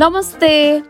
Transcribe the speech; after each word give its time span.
नमस्ते। 0.00 0.80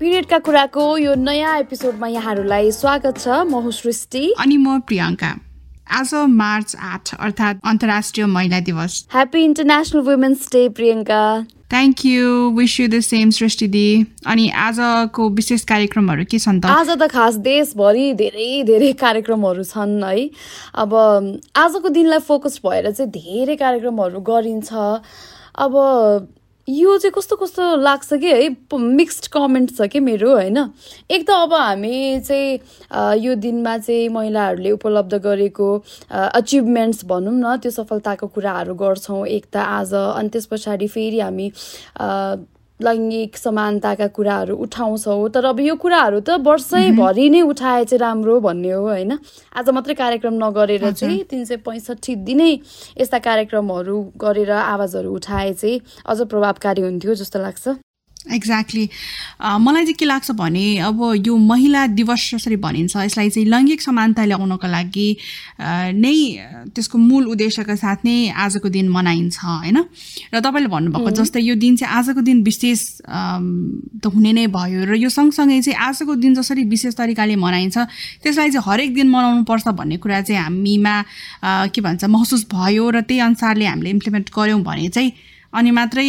पिरियडका 0.00 0.38
कुराको 0.38 0.84
यो 0.98 1.14
नयाँ 1.14 1.58
एपिसोडमा 1.60 2.06
यहाँहरूलाई 2.06 2.70
स्वागत 2.72 3.18
छ। 3.18 3.28
म 3.28 3.60
हुँ 3.60 3.72
सृष्टि। 3.72 4.22
अनि 4.40 4.56
म 4.56 4.80
प्रियङ्का। 4.80 5.32
आज 5.92 6.14
मार्च 6.14 6.76
आठ 6.80 7.14
अर्थात् 7.20 7.60
अन्तर्राष्ट्रिय 7.68 8.26
महिला 8.26 8.60
दिवस। 8.60 9.08
Happy 9.12 9.44
international 9.44 10.00
women's 10.00 10.48
day 10.52 10.68
Priyanka. 10.68 11.20
Thank 11.44 12.06
you 12.06 12.50
wish 12.56 12.80
you 12.80 12.88
the 12.88 13.00
same 13.00 13.30
Srishti 13.30 13.68
di. 13.68 14.06
अनि 14.26 14.48
आजको 14.48 15.28
विशेष 15.28 15.64
कार्यक्रमहरू 15.64 16.24
के 16.24 16.38
छन् 16.38 16.60
त? 16.60 16.64
आज 16.64 16.90
त 16.90 17.10
खास 17.12 17.34
देशभरि 17.44 18.12
धेरै 18.14 18.64
धेरै 18.64 18.92
कार्यक्रमहरू 18.92 19.64
छन् 19.64 20.04
है। 20.04 20.30
अब 20.74 20.96
आजको 21.56 21.88
दिनलाई 21.88 22.24
फोकस 22.24 22.60
भएर 22.64 22.90
चाहिँ 22.90 23.12
धेरै 23.12 23.56
कार्यक्रमहरू 23.56 24.20
गरिन्छ। 24.24 24.72
अब 25.58 25.72
यो 26.68 26.96
चाहिँ 26.98 27.12
कस्तो 27.16 27.36
कस्तो 27.36 27.64
लाग्छ 27.80 28.14
कि 28.14 28.32
है 28.32 28.48
मिक्स्ड 28.78 29.26
कमेन्ट 29.32 29.70
छ 29.76 29.86
कि 29.92 30.00
मेरो 30.00 30.32
होइन? 30.32 30.58
एक 31.10 31.26
त 31.26 31.30
अब 31.30 31.52
हामी 31.54 32.20
चाहिँ 32.20 33.20
यो 33.24 33.34
दिनमा 33.40 33.76
चाहिँ 33.78 34.08
महिलाहरूले 34.12 34.70
उपलब्ध 34.76 35.14
गरेको 35.24 35.68
अचिभमेन्ट्स 36.12 37.04
भनौँ 37.08 37.34
न 37.34 37.56
त्यो 37.64 37.70
सफलताको 37.72 38.26
कुराहरू 38.36 38.74
गर्छौँ 38.84 39.26
एक 39.26 39.46
त 39.52 39.56
आज 39.56 39.94
अनि 39.94 40.28
त्यस 40.28 40.46
पछाडि 40.52 40.88
फेरि 40.92 41.20
हामी 41.20 41.48
लैङ्गिक 42.80 43.36
समानताका 43.36 44.06
कुराहरू 44.16 44.54
उठाउँछौँ 44.56 45.28
तर 45.34 45.44
अब 45.44 45.60
यो 45.60 45.74
कुराहरू 45.76 46.20
त 46.20 46.38
वर्षैभरि 46.46 47.28
नै 47.30 47.40
उठाए 47.42 47.84
चाहिँ 47.84 48.00
राम्रो 48.00 48.38
भन्ने 48.40 48.70
हो 48.70 48.82
होइन? 48.86 49.18
आज 49.56 49.70
मात्रै 49.70 49.94
कार्यक्रम 49.94 50.34
नगरेर 50.44 50.92
चाहिँ 50.92 51.24
तिन 51.30 51.44
सय 51.44 51.56
पैँसठी 51.66 52.14
दिनै 52.22 52.52
यस्ता 53.00 53.18
कार्यक्रमहरू 53.18 53.96
गरेर 54.16 54.50
आवाजहरू 54.50 55.14
उठाए 55.14 55.52
चाहिँ 55.52 55.80
अझ 56.06 56.18
प्रभावकारी 56.22 56.82
हुन्थ्यो 56.82 57.14
जस्तो 57.14 57.38
लाग्छ। 57.42 57.68
एक्ज्याक्टली 58.34 58.84
uh, 59.40 59.58
मलाई 59.58 59.84
चाहिँ 59.84 59.94
के 59.94 60.04
लाग्छ 60.04 60.30
भने 60.30 60.66
अब 60.78 61.00
यो 61.26 61.36
महिला 61.36 61.86
दिवस 61.92 62.30
जसरी 62.34 62.56
भनिन्छ 62.58 62.96
यसलाई 62.96 63.30
चाहिँ 63.30 63.48
लैङ्गिक 63.48 63.82
समानता 63.82 64.24
ल्याउनको 64.24 64.66
लागि 64.68 65.08
नै 65.96 66.16
त्यसको 66.74 66.98
मूल 66.98 67.26
उद्देश्यका 67.28 67.74
साथ 67.76 68.04
नै 68.04 68.16
आजको 68.36 68.68
दिन 68.68 68.88
मनाइन्छ 68.88 69.38
होइन? 69.44 69.78
र 70.34 70.40
तपाईँले 70.40 70.68
भन्नुभएको 70.68 71.10
जस्तै 71.18 71.40
यो 71.40 71.54
दिन 71.56 71.76
चाहिँ 71.76 71.94
आजको 71.94 72.20
दिन 72.20 72.42
विशेष 72.42 72.80
त 73.02 74.04
हुने 74.06 74.32
नै 74.32 74.46
भयो 74.48 74.84
र 74.84 74.96
यो 74.96 75.08
सँगसँगै 75.08 75.60
चाहिँ 75.62 75.78
आजको 75.78 76.14
दिन 76.14 76.34
जसरी 76.34 76.64
विशेष 76.66 76.94
तरिकाले 76.96 77.36
मनाइन्छ 77.36 77.76
त्यसलाई 78.22 78.50
चाहिँ 78.50 78.64
हरेक 78.66 78.94
दिन 78.94 79.08
मनाउनु 79.08 79.44
पर्छ 79.44 79.68
भन्ने 79.74 79.96
कुरा 79.98 80.20
चाहिँ 80.22 80.42
हामीमा 80.42 80.94
के 81.72 81.80
भन्छ 81.80 82.04
महसुस 82.06 82.46
भयो 82.52 82.90
र 82.90 83.00
त्यही 83.02 83.20
अनुसारले 83.20 83.66
हामीले 83.66 83.90
इम्प्लिमेन्ट 83.90 84.30
गऱ्यौँ 84.30 84.62
भने 84.62 84.88
चाहिँ 84.88 85.12
अनि 85.52 85.70
मात्रै 85.70 86.04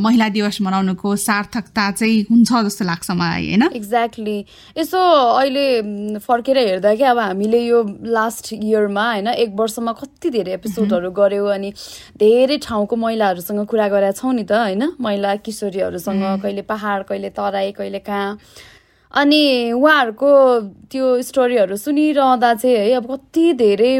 महिला 0.00 0.28
दिवस 0.32 0.58
मनाउनुको 0.64 1.14
सार्थकता 1.20 1.90
चाहिँ 1.92 2.24
हुन्छ 2.30 2.50
जस्तो 2.66 2.84
लाग्छ 2.84 3.10
मलाई 3.12 3.44
होइन? 3.46 3.62
एक्ज्याक्टली 3.76 4.36
यसो 4.78 5.00
अहिले 5.36 6.18
फर्केर 6.18 6.58
हेर्दा 6.58 6.94
कि 6.94 7.04
अब 7.04 7.18
हामीले 7.18 7.60
यो 7.60 7.82
लास्ट 8.16 8.52
इयरमा 8.52 9.06
होइन 9.10 9.28
एक 9.28 9.50
वर्षमा 9.60 9.92
कति 9.92 10.30
धेरै 10.32 10.52
एपिसोडहरू 10.54 11.10
गऱ्यौँ 11.12 11.52
अनि 11.52 11.72
धेरै 12.16 12.58
ठाउँको 12.64 12.96
महिलाहरूसँग 12.96 13.66
कुरा 13.68 13.88
गरेका 13.92 14.12
छौँ 14.16 14.32
नि 14.34 14.44
त 14.48 14.52
होइन? 14.52 14.82
महिला 15.00 15.34
किशोरीहरूसँग 15.44 16.24
कहिले 16.42 16.62
पहाड 16.64 17.04
कहिले 17.12 17.30
तराई 17.36 17.72
कहिले 17.76 17.98
कहाँ। 18.08 18.38
अनि 19.12 19.72
उहाँहरूको 19.72 20.28
त्यो 20.90 21.06
स्टोरीहरू 21.22 21.76
सुनिरहँदा 21.76 22.54
चाहिँ 22.54 22.76
है 22.76 22.92
अब 22.96 23.06
कति 23.12 23.52
धेरै 23.60 23.92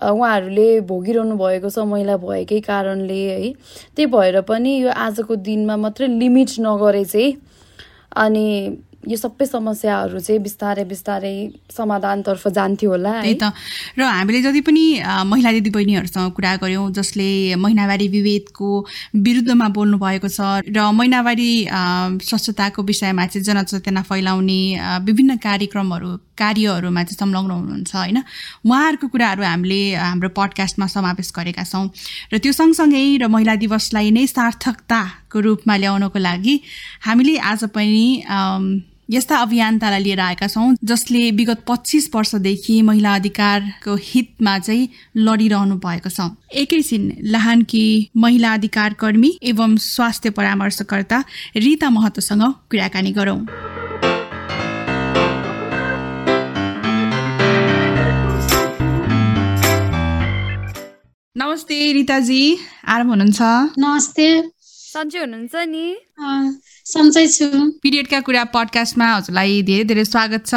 उहाँहरूले 0.00 0.68
भोगिरहनु 0.88 1.36
भएको 1.36 1.70
छ 1.70 1.78
महिला 1.84 2.16
भएकै 2.16 2.60
कारणले 2.60 3.20
है। 3.30 3.52
त्यही 3.96 4.06
भएर 4.06 4.40
पनि 4.48 4.72
यो 4.82 4.90
आजको 4.90 5.36
दिनमा 5.36 5.76
मात्रै 5.76 6.08
लिमिट 6.08 6.50
नगरे 6.60 7.04
चाहिँ 7.04 7.36
अनि 8.16 8.46
यो 9.06 9.16
सबै 9.16 9.46
समस्याहरू 9.46 10.18
चाहिँ 10.18 10.40
बिस्तारै 10.42 10.84
बिस्तारै 10.84 11.34
समाधानतर्फ 11.70 12.48
जान्थ्यो 12.48 12.90
होला 12.90 13.12
त्यही 13.22 13.34
त। 13.38 13.54
र 13.98 14.02
हामीले 14.02 14.40
जति 14.42 14.60
पनि 14.66 14.84
महिला 15.30 15.50
दिदीबहिनीहरूसँग 15.56 16.32
कुरा 16.34 16.52
गऱ्यौँ 16.62 16.90
जसले 16.92 17.54
महिनावारी 17.54 18.08
विभेदको 18.08 18.68
विरुद्धमा 19.14 19.68
बोल्नु 19.78 19.96
भएको 19.98 20.28
छ 20.28 20.66
र 20.66 20.90
महिनावारी 20.90 21.50
स्वच्छताको 22.20 22.82
विषयमा 22.82 23.26
चाहिँ 23.30 23.44
जनचेतना 23.46 24.02
फैलाउने 24.02 24.60
विभिन्न 25.06 25.36
कार्यक्रमहरू 25.38 26.10
कार्यहरूमा 26.36 27.02
चाहिँ 27.06 27.18
संलग्न 27.22 27.50
हुनुहुन्छ 27.50 27.94
होइन? 27.96 28.18
उहाँहरूको 28.66 29.06
कुराहरू 29.08 29.42
हामीले 29.42 29.80
हाम्रो 29.96 30.28
पडकास्टमा 30.36 30.86
समावेश 30.86 31.32
गरेका 31.32 31.64
छौँ। 31.64 31.88
र 32.32 32.38
त्यो 32.42 32.52
सँगसँगै 32.52 33.22
र 33.22 33.30
महिला 33.30 33.54
दिवसलाई 33.62 34.10
नै 34.10 34.26
सार्थकताको 34.26 35.38
रूपमा 35.40 35.74
ल्याउनको 35.76 36.18
लागि 36.18 36.54
हामीले 37.06 37.34
आज 37.40 37.64
पनि 37.72 38.04
यस्ता 39.08 39.36
अभियानतालाई 39.36 40.02
लिएर 40.02 40.20
आएका 40.20 40.46
छौँ 40.46 40.74
जसले 40.84 41.30
विगत 41.30 41.62
पच्चिस 41.68 42.08
वर्षदेखि 42.14 42.80
महिला 42.82 43.14
अधिकारको 43.14 43.94
हितमा 43.94 44.58
चाहिँ 44.58 44.88
लडिरहनु 45.16 45.76
भएको 45.78 46.10
छ। 46.10 46.26
एकैछिन 46.52 47.04
लाहानकी 47.22 48.10
महिला 48.16 48.54
अधिकार 48.54 48.94
कर्मी 48.98 49.30
एवं 49.42 49.76
स्वास्थ्य 49.76 50.30
परामर्शकर्ता 50.30 51.22
रिता 51.56 51.90
महतोसँग 51.90 52.42
कुराकानी 52.70 53.12
गरौँ। 53.12 53.38
नमस्ते 61.36 61.92
रिताजी 61.92 62.42
आराम 62.88 63.08
हुनुहुन्छ? 63.08 63.40
नमस्ते। 63.78 64.26
सन्चै 64.96 65.18
हुनुहुन्छ 65.20 65.54
नि? 65.68 65.86
सन्चै 66.92 67.24
छु। 67.36 67.46
पिरियडका 67.84 68.18
कुरा 68.26 68.42
पडकास्टमा 68.54 69.06
हजुरलाई 69.12 69.52
धेरै 69.68 69.84
धेरै 69.90 70.04
स्वागत 70.08 70.42
छ। 70.50 70.52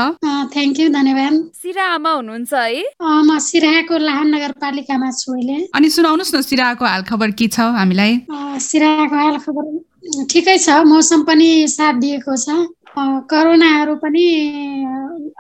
थ्याङ्क 0.53 0.79
यू 0.79 0.87
धन्यवाद। 0.95 1.33
सिरा 1.61 1.85
आमा 1.95 2.11
हुनुहुन्छ 2.19 2.53
है? 2.53 2.83
म 3.03 3.29
सिराहाको 3.47 3.95
लाहान 4.07 4.27
नगरपालिकामा 4.35 5.09
छु 5.19 5.27
अहिले। 5.35 5.57
अनि 5.75 5.87
सुनाउनुहोस् 5.95 6.33
न 6.35 6.41
सिराहाको 6.49 6.85
हालखबर 6.91 7.29
के 7.39 7.47
छ 7.55 7.67
हामीलाई? 7.79 8.13
सिराहाको 8.69 9.15
हालखबर 9.23 9.65
ठिकै 10.31 10.57
छ 10.65 10.67
मौसम 10.87 11.19
पनि 11.27 11.49
साथ 11.75 11.99
दिएको 11.99 12.33
छ। 12.45 12.47
करोनाहरू 13.31 13.95
पनि 14.03 14.25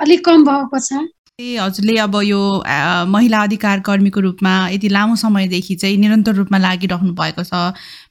अलिक 0.03 0.19
कम 0.27 0.43
भएको 0.49 0.77
छ। 0.87 1.07
हजुरले 1.39 1.95
अब 1.97 2.15
यो 2.23 2.39
महिला 3.07 3.41
अधिकार 3.43 3.79
कर्मीको 3.79 4.19
रूपमा 4.19 4.53
यति 4.69 4.89
लामो 4.89 5.15
समयदेखि 5.15 5.75
चाहिँ 5.75 5.97
निरन्तर 5.97 6.35
रूपमा 6.35 6.57
लागिरहनु 6.57 7.13
भएको 7.15 7.43
छ 7.43 7.53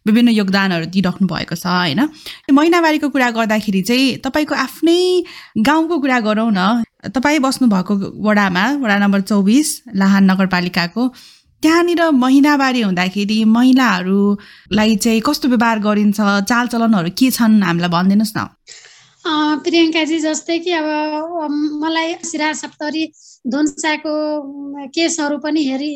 विभिन्न 0.08 0.28
योगदानहरू 0.32 0.86
दिइराख्नु 0.88 1.28
भएको 1.28 1.54
छ 1.54 1.66
होइन? 1.66 2.08
महिनावारीको 2.52 3.08
कुरा 3.12 3.30
गर्दाखेरि 3.30 3.82
चाहिँ 3.82 4.16
तपाईँको 4.24 4.54
आफ्नै 4.54 5.24
गाउँको 5.60 5.98
कुरा 6.00 6.20
गरौँ 6.24 6.50
न। 6.50 6.82
तपाईँ 7.12 7.38
बस्नुभएको 7.44 7.94
वडामा 8.16 8.64
वडा 8.80 8.96
नम्बर 8.98 9.20
चौबिस 9.28 9.68
लाहान 9.92 10.24
नगरपालिकाको 10.30 11.08
त्यहाँनिर 11.62 12.02
महिनावारी 12.14 12.80
हुँदाखेरि 12.80 13.44
महिलाहरूलाई 13.44 14.96
चाहिँ 14.96 15.20
कस्तो 15.20 15.48
व्यवहार 15.48 15.78
गरिन्छ 15.84 16.20
चालचलनहरू 16.48 17.10
के 17.12 17.30
छन् 17.30 17.62
हामीलाई 17.62 17.90
भनिदिनुहोस् 17.92 18.36
न। 18.36 18.48
प्रियङ्काजी 19.64 20.18
जस्तै 20.20 20.58
कि 20.64 20.72
अब 20.72 20.86
मलाई 21.82 22.14
सिरा 22.24 22.52
सप्तरी 22.60 23.04
धुन्साको 23.52 24.14
केसहरू 24.94 25.38
पनि 25.44 25.62
हेरि 25.64 25.90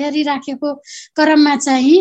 हेरिराखेको 0.00 0.72
क्रममा 1.18 1.54
चाहिँ 1.56 1.98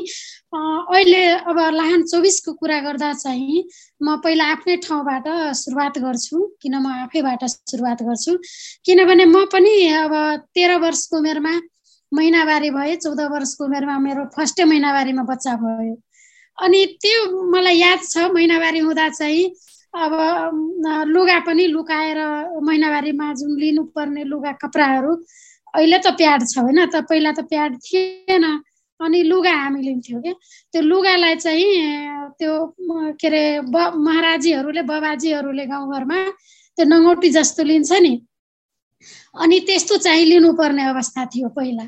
अहिले 0.56 1.24
अब 1.51 1.59
लाहान 1.75 2.03
चौबिसको 2.12 2.53
कुरा 2.62 2.79
गर्दा 2.88 3.12
चाहिँ 3.13 3.63
म 4.03 4.16
पहिला 4.24 4.45
आफ्नै 4.51 4.75
ठाउँबाट 4.86 5.27
सुरुवात 5.62 5.98
गर्छु 6.06 6.38
किन 6.62 6.75
म 6.77 6.88
आफैबाट 7.06 7.44
सुरुवात 7.50 8.04
गर्छु। 8.04 8.38
किनभने 8.86 9.25
म 9.25 9.45
पनि 9.51 9.74
अब 10.06 10.13
तेह्र 10.56 10.77
वर्षको 10.86 11.18
उमेरमा 11.18 11.54
महिनावारी 12.12 12.69
भएँ 12.71 12.95
चौध 13.04 13.21
वर्षको 13.33 13.65
उमेरमा 13.65 13.98
मेरो 14.00 14.25
फर्स्टै 14.36 14.63
महिनावारीमा 14.63 15.24
बच्चा 15.31 15.56
भयो। 15.63 15.95
अनि 16.57 16.86
त्यो 17.01 17.19
मलाई 17.51 17.77
याद 17.77 18.00
छ 18.06 18.31
महिनावारी 18.31 18.80
हुँदा 18.80 19.10
चाहिँ 19.10 19.45
अब 19.95 20.13
लुगा 21.07 21.39
पनि 21.47 21.65
लुकाएर 21.68 22.19
महिनावारीमा 22.62 23.33
जुन 23.39 23.51
लिनुपर्ने 23.59 24.24
लुगा 24.24 24.51
कपडाहरू 24.62 25.12
अहिले 25.75 25.97
त 26.03 26.07
प्याड 26.19 26.39
छ 26.51 26.57
होइन 26.59 26.80
त 26.86 27.03
पहिला 27.09 27.31
त 27.31 27.47
प्याड 27.51 27.71
थिएन 27.80 28.44
अनि 29.00 29.19
लुगा 29.24 29.51
हामी 29.51 29.81
लिन्थ्यौँ 29.81 30.21
क्या। 30.21 30.33
त्यो 30.71 30.81
लुगालाई 30.81 31.36
चाहिँ 31.36 31.71
त्यो 32.39 32.53
के 33.19 33.27
अरे 33.27 33.44
ब 33.71 33.75
महाराजीहरूले 33.95 34.81
बबाजीहरूले 34.92 35.65
गाउँघरमा 35.68 36.19
त्यो 36.77 36.86
नङ्गौटी 36.86 37.30
जस्तो 37.31 37.63
लिन्छ 37.63 37.91
नि। 37.91 38.13
अनि 39.36 39.59
त्यस्तो 39.68 39.98
चाहिँ 40.06 40.25
लिनुपर्ने 40.25 40.83
अवस्था 40.91 41.25
थियो 41.33 41.50
पहिला। 41.56 41.86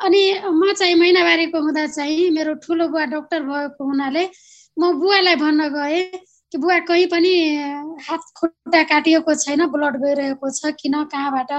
अनि 0.00 0.22
म 0.50 0.72
चाहिँ 0.74 0.94
महिनावारीको 0.94 1.58
हुँदा 1.60 1.86
चाहिँ 1.86 2.30
मेरो 2.30 2.54
ठुलो 2.62 2.88
बुवा 2.88 3.04
डक्टर 3.14 3.42
भएको 3.42 3.82
हुनाले 3.84 4.24
म 4.78 4.82
बुवालाई 4.98 5.36
भन्न 5.36 5.68
गएँ 5.70 6.02
कि 6.52 6.58
बुवा 6.58 6.78
कहीँ 6.88 7.06
पनि 7.06 7.32
हात 8.06 8.22
खुट्टा 8.36 8.82
काटिएको 8.90 9.34
छैन 9.34 9.66
ब्लड 9.70 9.96
गइरहेको 10.02 10.50
छ 10.50 10.74
किन 10.80 10.94
कहाँबाट 11.12 11.50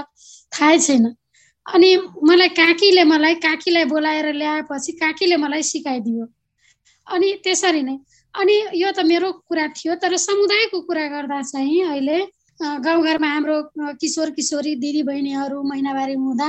थाहै 0.52 0.78
छैन। 0.78 1.04
अनि 1.66 1.90
मलाई 2.28 2.48
काकीले 2.58 3.04
मलाई 3.04 3.34
काकीलाई 3.40 3.84
बोलाएर 3.88 4.32
ल्याएपछि 4.34 4.92
काकीले 5.00 5.36
मलाई 5.36 5.62
सिकाइदियो। 5.62 6.26
अनि 7.06 7.28
त्यसरी 7.44 7.82
नै 7.82 7.96
अनि 8.34 8.54
यो 8.74 8.90
त 8.92 9.04
मेरो 9.04 9.32
कुरा 9.48 9.66
थियो 9.76 9.94
तर 10.02 10.16
समुदायको 10.16 10.80
कुरा 10.88 11.06
गर्दा 11.14 11.40
चाहिँ 11.42 11.82
अहिले 11.84 12.18
गाउँघरमा 12.60 13.28
हाम्रो 13.28 13.56
किशोर 14.00 14.30
किशोरी 14.36 14.74
दिदी 14.76 15.02
बहिनीहरू 15.02 15.62
महिनावारी 15.62 16.14
हुँदा 16.14 16.48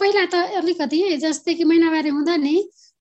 पहिला 0.00 0.24
त 0.32 0.34
अलिकति 0.56 0.98
जस्तै 1.22 1.54
कि 1.54 1.64
महिनावारी 1.64 2.08
हुँदा 2.08 2.36
नि 2.36 2.54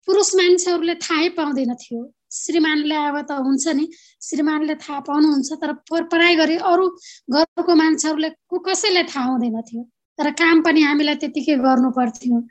पुरुष 0.09 0.29
मान्छेहरूले 0.41 0.95
थाहै 1.05 1.29
पाउँदैन 1.37 1.73
थियो। 1.83 2.01
श्रीमानले 2.31 2.95
अब 2.95 3.15
त 3.29 3.37
हुन्छ 3.45 3.75
नि 3.77 3.85
श्रीमानले 4.27 4.75
थाहा 4.81 4.99
पाउनुहुन्छ 5.07 5.57
तर 5.61 5.73
पढाइ 6.11 6.35
गरी 6.41 6.57
अरू 6.71 6.85
घरको 7.33 7.75
मान्छेहरूले 7.81 8.29
कसैलाई 8.67 9.05
थाहा 9.13 9.25
हुँदैन 9.29 9.61
थियो। 9.69 9.83
तर 10.19 10.29
काम 10.41 10.61
पनि 10.61 10.81
हामीलाई 10.83 11.15
त्यतिकै 11.21 11.55
गर्नु 11.65 11.89
पर्थ्यो। 11.97 12.41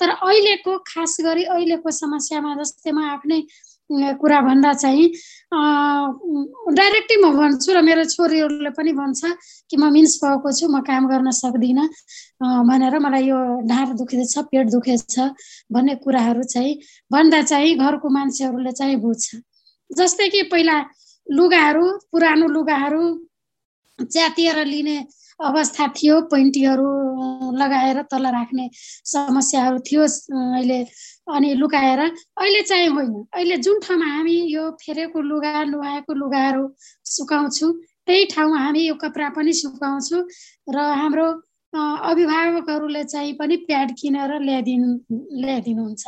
तर 0.00 0.10
अहिलेको 0.18 0.76
खास 0.90 1.16
गरी 1.26 1.44
अहिलेको 1.54 1.90
समस्यामा 2.00 2.52
जस्तै 2.60 2.90
म 2.92 2.98
आफ्नै 3.14 3.40
कुरा 3.90 4.40
भन्दा 4.40 4.72
चाहिँ 4.74 5.06
डाइरेक्टै 6.74 7.16
म 7.22 7.30
भन्छु 7.36 7.72
र 7.72 7.82
मेरो 7.82 8.04
छोरीहरूले 8.04 8.70
पनि 8.74 8.92
भन्छ 8.92 9.20
कि 9.70 9.76
म 9.76 9.90
मिन्स 9.92 10.18
भएको 10.24 10.52
छु 10.52 10.66
म 10.68 10.80
काम 10.82 11.06
गर्न 11.06 11.30
सक्दिनँ 11.30 11.86
भनेर 12.66 12.98
मलाई 12.98 13.24
यो 13.30 13.38
ढाड 13.68 13.88
दुखेछ 13.98 14.34
पेट 14.50 14.66
दुखेछ 14.70 15.18
भन्ने 15.72 15.94
कुराहरू 16.02 16.42
चाहिँ 16.42 16.74
भन्दा 17.10 17.42
चाहिँ 17.42 17.76
घरको 17.78 18.08
मान्छेहरूले 18.10 18.72
चाहिँ 18.72 18.96
बुझ्छ। 18.98 19.36
जस्तै 19.90 20.28
कि 20.28 20.42
पहिला 20.50 20.76
लुगाहरू 21.26 21.86
पुरानो 22.10 22.46
लुगाहरू 22.48 23.02
च्यातिएर 23.98 24.64
लिने 24.66 24.98
अवस्था 25.40 25.86
थियो 25.96 26.20
पैन्टीहरू 26.32 26.88
लगाएर 27.52 28.02
तल 28.10 28.26
राख्ने 28.26 28.68
समस्याहरू 28.74 29.78
थियो 29.86 30.02
अहिले 30.02 30.80
अनि 31.28 31.54
लुकाएर। 31.54 32.00
अहिले 32.00 32.62
चाहिँ 32.62 32.88
होइन 32.88 33.12
अहिले 33.34 33.56
जुन 33.58 33.80
ठाउँमा 33.80 34.06
हामी 34.06 34.36
यो 34.52 34.70
फेरेको 34.82 35.20
लुगा 35.20 35.64
नुहाएको 35.64 36.12
लुगाहरू 36.14 36.64
सुकाउँछौँ 37.06 37.72
त्यही 38.06 38.24
ठाउँमा 38.34 38.58
हामी 38.58 38.86
यो 38.86 38.94
कपडा 38.94 39.28
पनि 39.36 39.52
सुकाउँछौँ 39.52 40.22
र 40.70 40.78
हाम्रो 40.78 41.26
अभिभावकहरूले 41.72 43.02
चाहिँ 43.04 43.32
पनि 43.36 43.56
प्याड 43.68 43.90
किनेर 44.00 44.32
ल्याइदिनु 44.40 44.90
ल्याइदिनुहुन्छ। 45.42 46.04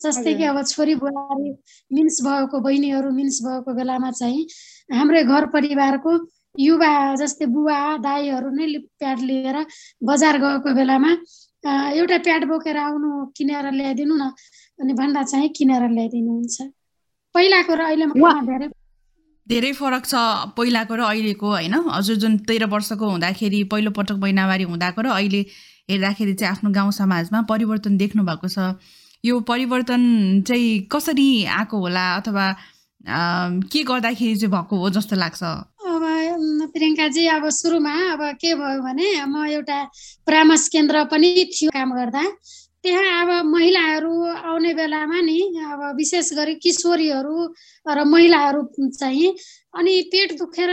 जस्तै 0.00 0.34
कि 0.34 0.44
अब 0.44 0.62
छोरी 0.66 0.94
बुहारी 0.94 1.50
मिन्स 1.90 2.20
भएको 2.22 2.60
बहिनीहरू 2.60 3.10
मिन्स 3.10 3.40
भएको 3.42 3.74
बेलामा 3.74 4.10
चाहिँ 4.10 4.46
हाम्रै 4.94 5.22
घर 5.24 5.46
परिवारको 5.50 6.12
युवा 6.58 6.92
जस्तै 7.20 7.46
बुवा 7.54 7.78
दाईहरू 8.06 8.50
नै 8.50 8.66
प्याड 9.00 9.18
लिएर 9.28 9.56
बजार 10.08 10.38
गएको 10.42 10.74
बेलामा 10.78 11.10
एउटा 11.94 12.18
प्याड 12.26 12.44
बोकेर 12.50 12.76
आउनु 12.76 13.10
किनेर 13.36 13.70
ल्याइदिनु 13.78 14.14
न 14.16 14.24
अनि 14.78 14.92
भन्दा 15.00 15.22
चाहिँ 15.30 15.48
किनेर 15.58 15.82
ल्याइदिनुहुन्छ। 15.94 16.56
पहिलाको 17.34 17.72
र 17.78 17.80
अहिले 17.88 18.06
धेरै 18.50 18.68
धेरै 19.46 19.72
फरक 19.72 20.04
छ 20.04 20.14
पहिलाको 20.56 20.94
र 20.94 21.02
अहिलेको 21.08 21.46
होइन? 21.48 21.74
हजुर 21.88 22.16
जुन 22.22 22.32
तेह्र 22.48 22.64
वर्षको 22.68 23.04
हुँदाखेरि 23.10 23.60
पहिलो 23.72 23.90
पटक 23.96 24.16
महिनावारी 24.24 24.64
हुँदाको 24.70 25.00
र 25.02 25.08
अहिले 25.14 25.40
हेर्दाखेरि 25.90 26.34
चाहिँ 26.34 26.52
आफ्नो 26.52 26.70
गाउँ 26.70 26.92
समाजमा 26.92 27.40
परिवर्तन 27.48 27.96
देख्नु 27.96 28.22
भएको 28.28 28.48
छ। 28.48 28.76
यो 29.24 29.40
परिवर्तन 29.50 30.02
चाहिँ 30.46 30.68
कसरी 30.92 31.28
आएको 31.58 31.76
होला 31.80 32.04
अथवा 32.16 32.46
के 33.72 33.82
गर्दाखेरि 33.88 34.36
चाहिँ 34.36 34.52
भएको 34.52 34.74
हो 34.78 34.90
जस्तो 34.96 35.16
लाग्छ? 35.16 35.42
प्रियङ्काजी 36.70 37.26
अब 37.28 37.48
सुरुमा 37.52 37.94
अब 38.12 38.22
के 38.40 38.54
भयो 38.54 38.80
भने 38.82 39.08
म 39.26 39.46
एउटा 39.48 39.78
परामर्श 40.26 40.68
केन्द्र 40.68 41.04
पनि 41.06 41.30
थियो 41.50 41.70
काम 41.72 41.92
गर्दा 41.94 42.24
त्यहाँ 42.84 43.06
अब 43.20 43.46
महिलाहरू 43.46 44.12
आउने 44.48 44.74
बेलामा 44.74 45.20
नि 45.20 45.38
अब 45.66 45.80
विशेष 45.96 46.32
गरी 46.34 46.54
किशोरीहरू 46.58 47.36
र 47.86 48.04
महिलाहरू 48.06 48.62
चाहिँ 48.90 49.34
अनि 49.74 49.94
पेट 50.12 50.38
दुखेर 50.38 50.70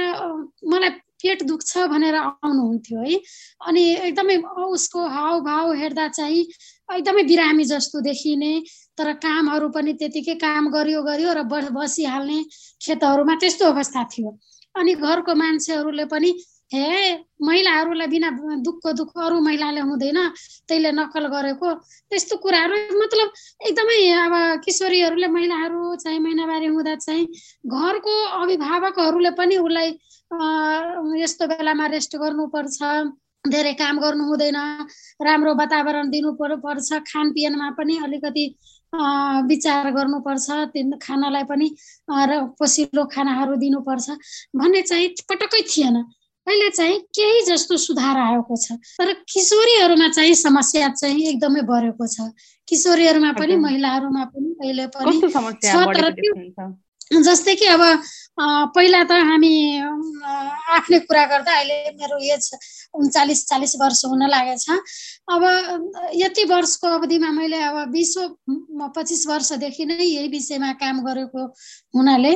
मलाई 0.65 0.89
पेट 1.18 1.44
दुख्छ 1.44 1.77
भनेर 1.89 2.15
आउनुहुन्थ्यो 2.15 3.00
है 3.01 3.19
अनि 3.62 3.83
एकदमै 4.07 4.36
उसको 4.69 5.07
हावभाव 5.09 5.74
हेर्दा 5.74 6.07
चाहिँ 6.12 6.42
एकदमै 6.89 7.24
बिरामी 7.24 7.63
जस्तो 7.65 8.01
देखिने 8.01 8.51
तर 8.97 9.12
कामहरू 9.24 9.68
पनि 9.75 9.94
त्यतिकै 10.00 10.36
काम 10.42 10.63
गरियो 10.75 11.01
गरियो 11.03 11.31
र 11.38 11.42
बसिहाल्ने 11.77 12.39
खेतहरूमा 12.81 13.36
त्यस्तो 13.42 13.65
अवस्था 13.74 14.03
थियो। 14.12 14.30
अनि 14.75 14.94
घरको 14.95 15.33
मान्छेहरूले 15.36 16.06
पनि 16.12 16.30
हे 16.74 16.86
महिलाहरूलाई 17.47 18.07
बिना 18.07 18.30
दुःखको 18.65 18.92
दुःख 19.00 19.12
अरू 19.25 19.39
महिलाले 19.47 19.81
हुँदैन 19.89 20.19
त्यसले 20.68 20.92
नक्कल 20.92 21.25
गरेको। 21.36 21.68
त्यस्तो 22.09 22.36
कुराहरू 22.44 22.75
मतलब 23.01 23.27
एकदमै 23.68 24.00
अब 24.24 24.33
किशोरीहरूले 24.65 25.27
महिलाहरू 25.36 25.95
चाहिँ 26.03 26.19
महिनावारी 26.19 26.68
हुँदा 26.75 26.95
चाहिँ 27.06 27.25
घरको 27.69 28.15
अभिभावकहरूले 28.42 29.31
पनि 29.39 29.56
उसलाई 29.62 29.89
यस्तो 31.21 31.47
बेलामा 31.47 31.86
रेस्ट 31.95 32.15
गर्नुपर्छ 32.18 32.80
धेरै 33.45 33.74
काम 33.77 34.00
गर्नु 34.01 34.24
हुँदैन 34.25 34.57
राम्रो 35.21 35.53
वातावरण 35.56 36.09
दिनु 36.09 36.31
पर्छ 36.42 36.89
खानपिनमा 37.12 37.69
पनि 37.77 37.97
अलिकति 38.06 38.45
विचार 38.93 39.91
गर्नुपर्छ 39.91 40.47
त्यो 40.73 40.97
खानालाई 41.01 41.43
पनि 41.43 41.67
र 42.09 42.31
पसिलो 42.59 43.03
खानाहरू 43.13 43.55
दिनुपर्छ 43.63 44.07
भन्ने 44.55 44.81
चाहिँ 44.81 45.07
पटक्कै 45.29 45.61
थिएन। 45.65 45.97
अहिले 46.47 46.69
चाहिँ 46.69 46.99
केही 47.09 47.41
जस्तो 47.45 47.77
सुधार 47.77 48.17
आएको 48.17 48.55
छ। 48.55 48.77
तर 49.01 49.13
किशोरीहरूमा 49.25 50.07
चाहिँ 50.13 50.33
समस्या 50.37 50.89
चाहिँ 50.93 51.23
एकदमै 51.33 51.61
बढेको 51.65 52.05
छ। 52.05 52.29
किशोरीहरूमा 52.69 53.31
पनि 53.33 53.55
महिलाहरूमा 53.57 54.23
पनि 54.29 54.49
अहिले 54.61 54.87
पनि 54.93 55.15
छ 55.25 55.73
तर 55.97 56.05
जस्तै 57.21 57.55
कि 57.55 57.65
अब 57.65 57.81
पहिला 58.37 59.01
त 59.09 59.11
हामी 59.27 59.53
आफ्नै 60.75 60.99
कुरा 61.07 61.25
गर्दा 61.31 61.51
अहिले 61.55 61.77
मेरो 61.99 62.17
एज 62.35 62.45
उन्चालिस 62.93 63.45
चालिस 63.49 63.75
वर्ष 63.81 64.01
हुन 64.05 64.23
लागेछ। 64.29 64.65
अब 65.31 65.43
यति 66.15 66.43
वर्षको 66.49 66.87
अवधिमा 66.97 67.29
मैले 67.31 67.59
अब 67.69 67.77
बिस 67.91 68.13
पच्चिस 68.95 69.27
वर्षदेखि 69.27 69.85
नै 69.85 70.03
यही 70.03 70.27
विषयमा 70.35 70.71
काम 70.83 70.99
गरेको 71.07 71.45
हुनाले 71.95 72.33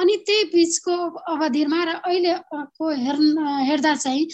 अनि 0.00 0.16
त्यही 0.26 0.44
बिचको 0.54 0.96
अवधिमा 1.34 1.84
र 1.84 1.90
अहिलेको 2.00 2.90
हेर् 3.04 3.22
हेर्दा 3.68 3.94
चाहिँ 3.94 4.24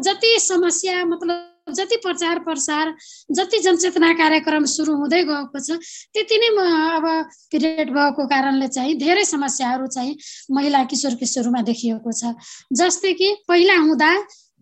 जति 0.00 0.30
समस्या 0.48 1.04
मतलब 1.04 1.57
जति 1.70 1.96
प्रचार 2.04 2.38
प्रसार 2.44 2.94
जति 3.30 3.58
जनचेतना 3.58 4.12
कार्यक्रम 4.20 4.64
सुरु 4.64 4.94
हुँदै 4.96 5.22
गएको 5.24 5.60
छ 5.60 5.78
त्यति 6.14 6.36
नै 6.38 6.48
अब 6.96 7.06
पिरियड 7.52 7.90
भएको 7.92 8.26
कारणले 8.26 8.68
चाहिँ 8.68 8.94
धेरै 8.98 9.24
समस्याहरू 9.24 9.86
चाहिँ 9.86 10.16
महिला 10.50 10.84
किशोर 10.84 11.14
किशोरमा 11.20 11.62
देखिएको 11.62 12.12
छ। 12.12 12.34
जस्तै 12.72 13.12
कि 13.12 13.28
पहिला 13.48 13.76
हुँदा 13.76 14.10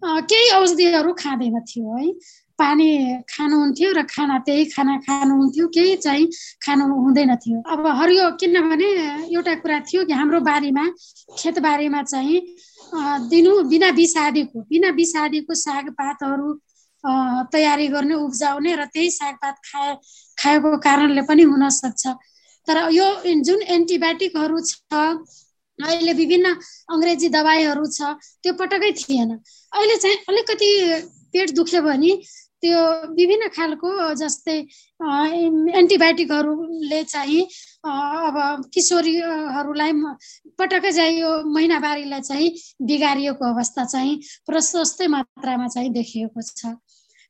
केही 0.03 0.51
औषधिहरू 0.55 1.13
खाँदैन 1.15 1.61
थियो 1.69 1.97
है। 1.97 2.11
पानी 2.59 2.89
खानुहुन्थ्यो 3.29 3.93
र 3.93 4.03
खाना 4.09 4.39
त्यही 4.45 4.65
खाना 4.73 4.97
खानुहुन्थ्यो 5.05 5.67
केही 5.69 5.97
चाहिँ 5.97 6.27
खानु 6.65 6.85
हुँदैन 6.89 7.35
थियो। 7.37 7.61
अब 7.69 7.87
हरियो 8.01 8.31
किनभने 8.41 8.89
एउटा 9.29 9.55
कुरा 9.61 9.79
थियो 9.85 10.05
कि 10.09 10.13
हाम्रो 10.13 10.41
बारीमा 10.41 10.85
खेतबारीमा 11.37 12.03
चाहिँ 12.03 12.41
दिनु 13.29 13.53
बिना 13.69 13.91
बिसादीको 13.93 14.61
बिना 14.73 14.91
बिसादीको 14.97 15.55
सागपातहरू 15.55 16.49
तयारी 17.53 17.89
गर्ने 17.89 18.15
उब्जाउने 18.27 18.75
र 18.77 18.85
त्यही 18.95 19.11
सागपात 19.11 19.57
खाए 19.67 19.95
खाएको 20.39 20.77
कारणले 20.87 21.23
पनि 21.29 21.43
हुनसक्छ 21.53 22.07
तर 22.69 22.79
यो 22.93 23.07
जुन 23.49 23.63
एन्टिबायोटिकहरू 23.77 24.61
छ 24.71 25.05
अहिले 25.79 26.13
विभिन्न 26.19 26.47
अङ्ग्रेजी 26.95 27.29
दबाईहरू 27.37 27.87
छ 27.87 28.17
त्यो 28.43 28.53
पटक्कै 28.61 28.91
थिएन। 28.97 29.31
अहिले 29.73 29.97
चाहिँ 30.03 30.19
अलिकति 30.29 30.71
पेट 31.33 31.51
दुख्यो 31.55 31.81
भने 31.83 32.13
त्यो 32.63 32.81
विभिन्न 33.13 33.49
खालको 33.57 33.89
जस्तै 34.17 34.57
एन्टिबायोटिकहरूले 35.81 37.03
चाहिँ 37.05 37.43
अब 37.85 38.37
किशोरीहरूलाई 38.75 39.93
पटक्कै 40.59 40.93
चाहिँ 40.93 41.21
यो 41.21 41.31
महिनावारीलाई 41.53 42.21
चाहिँ 42.31 42.49
बिगारिएको 42.89 43.45
अवस्था 43.53 43.85
चाहिँ 43.85 44.17
प्रशस्तै 44.49 45.07
मात्रामा 45.13 45.69
चाहिँ 45.69 45.93
देखिएको 45.93 46.43
छ। 46.43 46.75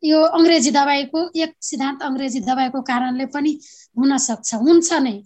यो 0.02 0.20
अङ्ग्रेजी 0.38 0.70
दबाईको 0.70 1.20
एक 1.34 1.52
सिद्धान्त 1.70 2.02
अङ्ग्रेजी 2.02 2.40
दबाईको 2.48 2.80
कारणले 2.82 3.26
पनि 3.34 3.52
हुनसक्छ 3.96 4.54
हुन्छ 4.54 4.92
नै। 5.06 5.16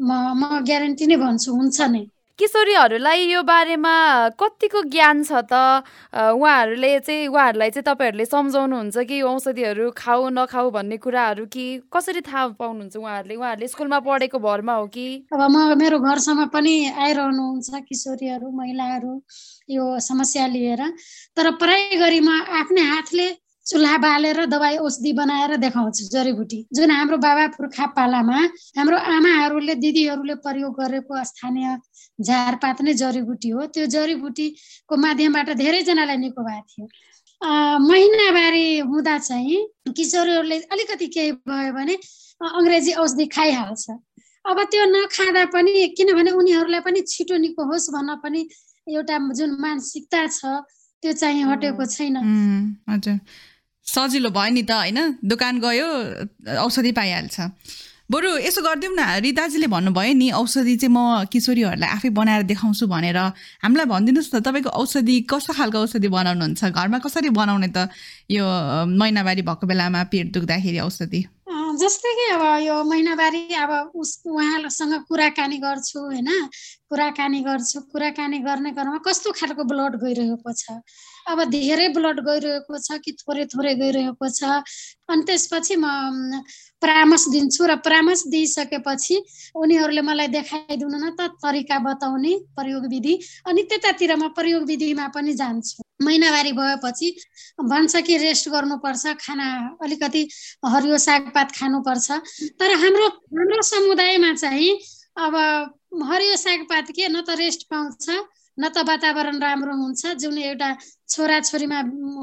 म 0.00 0.10
म 0.40 0.62
ग्यारेन्टी 0.68 1.06
नै 1.06 1.16
भन्छु 1.16 1.50
हुन्छ 1.58 1.80
नै। 1.90 2.04
किशोरीहरूलाई 2.38 3.22
यो 3.34 3.42
बारेमा 3.42 3.92
कतिको 4.38 4.82
ज्ञान 4.94 5.22
छ 5.26 5.42
त? 5.50 5.82
उहाँहरूले 6.14 6.90
चाहिँ 7.02 7.26
उहाँहरूलाई 7.34 7.70
चाहिँ 7.74 7.86
तपाईँहरूले 7.88 8.26
सम्झाउनुहुन्छ 8.30 8.96
कि 9.10 9.16
औषधिहरू 9.26 9.90
खाऊ 9.98 10.28
नखाऊ 10.38 10.70
भन्ने 10.70 10.96
कुराहरू 11.02 11.46
कि 11.50 11.64
कसरी 11.90 12.20
थाहा 12.22 12.46
पाउनुहुन्छ 12.62 12.96
उहाँहरूले? 12.96 13.34
उहाँहरूले 13.34 13.68
स्कुलमा 13.74 13.98
पढेको 14.06 14.38
भरमा 14.38 14.74
हो 14.78 14.86
कि? 14.86 15.06
अब 15.34 15.42
म 15.50 15.56
मेरो 15.82 15.98
घरसम्म 15.98 16.46
पनि 16.54 16.74
आइरहनुहुन्छ 16.94 17.68
किशोरीहरू 17.90 18.46
महिलाहरू 18.54 19.12
यो 19.74 19.84
समस्या 19.98 20.46
लिएर। 20.46 20.82
तर 21.34 21.50
पढाइ 21.58 21.96
गरी 21.98 22.20
म 22.22 22.30
आफ्नै 22.62 22.86
हातले 22.94 23.26
चुल्हा 23.68 23.96
बालेर 24.00 24.44
दबाई 24.48 24.76
औषधि 24.80 25.12
बनाएर 25.12 25.56
देखाउँछु 25.64 26.04
जडीबुटी 26.12 26.58
जुन 26.76 26.90
हाम्रो 26.90 27.16
बाबा 27.20 27.46
पुर्खा 27.56 27.86
पालामा 27.96 28.38
हाम्रो 28.78 28.96
आमाहरूले 29.14 29.74
दिदीहरूले 29.84 30.34
प्रयोग 30.46 30.72
गरेको 30.80 31.24
स्थानीय 31.30 31.76
झारपात 32.18 32.80
नै 32.82 32.92
जडीबुटी 33.02 33.48
हो। 33.50 33.66
त्यो 33.74 33.84
जडीबुटीको 33.94 34.94
माध्यमबाट 34.96 35.48
धेरैजनालाई 35.60 36.16
निको 36.16 36.42
भएको 36.48 36.66
थियो। 36.70 36.86
महिनावारी 37.88 38.66
हुँदा 38.88 39.18
चाहिँ 39.18 39.58
किशोरीहरूले 39.96 40.56
अलिकति 40.72 41.06
केही 41.14 41.32
भयो 41.44 41.72
भने 41.76 41.94
अङ्ग्रेजी 42.40 42.92
औषधि 43.02 43.26
खाइहाल्छ। 43.36 43.84
अब 44.48 44.58
त्यो 44.72 44.84
नखाँदा 44.90 45.44
पनि 45.52 45.72
किनभने 45.96 46.30
उनीहरूलाई 46.40 46.80
पनि 46.88 47.00
छिटो 47.04 47.36
निको 47.36 47.62
होस् 47.68 47.90
भन्न 47.92 48.16
पनि 48.24 48.40
एउटा 48.86 49.16
जुन 49.38 49.50
मानसिकता 49.60 50.26
छ 50.26 50.40
त्यो 51.02 51.12
चाहिँ 51.12 51.44
हटेको 51.44 51.84
छैन। 51.86 52.16
हजुर। 52.90 53.16
सजिलो 53.88 54.30
भयो 54.30 54.52
नि 54.52 54.62
त 54.62 54.70
होइन? 54.70 54.98
दोकान 55.24 55.54
गयो 55.64 55.88
औषधि 56.60 56.92
पाइहाल्छ। 56.92 57.36
बरु 58.08 58.28
यसो 58.40 58.60
गरिदिउँ 58.64 58.94
न। 58.96 59.20
रिताजीले 59.20 59.66
भन्नुभयो 59.68 60.12
नि 60.16 60.28
औषधि 60.32 60.76
चाहिँ 60.80 60.92
म 60.92 61.24
किशोरीहरूलाई 61.32 61.90
आफै 61.96 62.08
बनाएर 62.08 62.42
देखाउँछु 62.48 62.84
भनेर। 62.88 63.18
हामीलाई 63.64 63.86
भनिदिनुहोस् 63.88 64.34
न 64.34 64.40
तपाईँको 64.40 64.70
औषधि 64.80 65.16
कस्तो 65.28 65.52
खालको 65.52 65.78
औषधि 65.84 66.08
बनाउनुहुन्छ? 66.08 66.64
घरमा 66.72 66.98
कसरी 67.04 67.28
बनाउने 67.32 67.68
त 67.68 67.88
यो 68.32 68.44
महिनावारी 68.92 69.42
भएको 69.44 69.64
बेलामा 69.66 70.04
पेट 70.12 70.26
दुख्दाखेरि 70.32 70.78
औषधि? 70.80 71.20
जस्तै 71.80 72.12
कि 72.18 72.24
अब 72.34 72.42
यो 72.66 72.74
महिनावारी 72.84 73.42
अब 73.62 73.70
उस 73.94 74.10
उहाँसँग 74.26 74.94
कुराकानी 75.08 75.58
गर्छु 75.62 75.98
होइन? 76.00 76.28
कुराकानी 76.90 77.40
गर्छु 77.46 77.80
कुराकानी 77.92 78.38
गर्ने 78.46 78.70
क्रममा 78.76 78.98
कस्तो 79.06 79.32
खालको 79.38 79.64
ब्लड 79.70 79.96
गइरहेको 80.02 80.52
छ? 80.52 80.82
अब 81.30 81.38
धेरै 81.54 81.88
ब्लड 81.96 82.20
गइरहेको 82.28 82.78
छ 82.78 82.98
कि 83.04 83.12
थोरै 83.22 83.44
थोरै 83.54 83.74
गइरहेको 83.82 84.28
छ? 84.28 84.42
अनि 85.08 85.22
त्यसपछि 85.28 85.76
म 85.76 85.86
परामर्श 86.82 87.24
दिन्छु 87.34 87.66
र 87.66 87.76
परामर्श 87.86 88.22
दिइसकेपछि 88.34 89.16
उनीहरूले 89.54 90.02
मलाई 90.02 90.28
देखाइदिनु 90.34 90.96
न 90.98 91.14
त 91.14 91.30
तरिका 91.42 91.78
बताउने 91.86 92.32
प्रयोग 92.58 92.86
विधि 92.90 93.14
अनि 93.46 93.62
त्यतातिर 93.70 94.16
म 94.16 94.28
प्रयोग 94.34 94.62
विधिमा 94.66 95.06
पनि 95.14 95.34
जान्छु। 95.34 95.87
महिनावारी 96.00 96.52
भएपछि 96.52 97.10
भन्छ 97.60 97.96
कि 98.06 98.16
रेस्ट 98.16 98.48
गर्नुपर्छ 98.48 99.06
खाना 99.20 99.48
अलिकति 99.82 100.22
हरियो 100.66 100.98
सागपात 100.98 101.52
खानुपर्छ। 101.52 102.10
तर 102.60 102.70
हाम्रो 102.72 103.06
हाम्रो 103.06 103.62
समुदायमा 103.62 104.32
चाहिँ 104.34 104.70
अब 105.18 105.34
हरियो 106.10 106.36
सागपात 106.36 106.90
के 106.90 107.08
न 107.08 107.22
त 107.22 107.36
रेस्ट 107.38 107.68
पाउँछ। 107.70 108.10
न 108.58 108.68
त 108.74 108.84
वातावरण 108.88 109.38
राम्रो 109.38 109.74
हुन्छ। 109.82 110.18
जुन 110.18 110.38
एउटा 110.38 110.70
छोराछोरीमा 111.08 111.78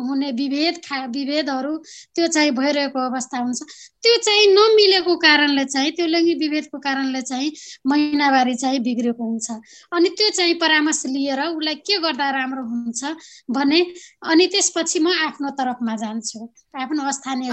हुने 0.08 0.30
विभेद 0.38 0.76
खा 0.86 0.98
विभेदहरू 1.10 1.74
त्यो 2.16 2.28
चाहिँ 2.28 2.52
भइरहेको 2.54 3.00
अवस्था 3.10 3.38
हुन्छ। 3.40 3.60
त्यो 4.04 4.16
चाहिँ 4.26 4.46
नमिलेको 4.54 5.16
कारणले 5.18 5.66
चाहिँ 5.66 5.92
त्यो 5.98 6.06
लैङ्गिक 6.06 6.38
विभेदको 6.40 6.78
कारणले 6.80 7.22
चाहिँ 7.22 7.52
महिनावारी 7.90 8.56
चाहिँ 8.62 8.80
बिग्रेको 8.86 9.24
हुन्छ। 9.24 9.48
अनि 9.96 10.10
त्यो 10.18 10.30
चाहिँ 10.38 10.54
परामर्श 10.62 11.02
लिएर 11.16 11.42
उसलाई 11.56 11.76
के 11.82 11.98
गर्दा 12.04 12.30
राम्रो 12.30 12.64
हुन्छ 12.64 13.02
भने 13.50 13.80
अनि 14.30 14.46
त्यसपछि 14.54 15.00
म 15.00 15.08
आफ्नो 15.28 15.50
तर्फमा 15.58 15.96
जान्छु। 16.04 16.40
आफ्नो 16.78 17.12
स्थानीय 17.12 17.50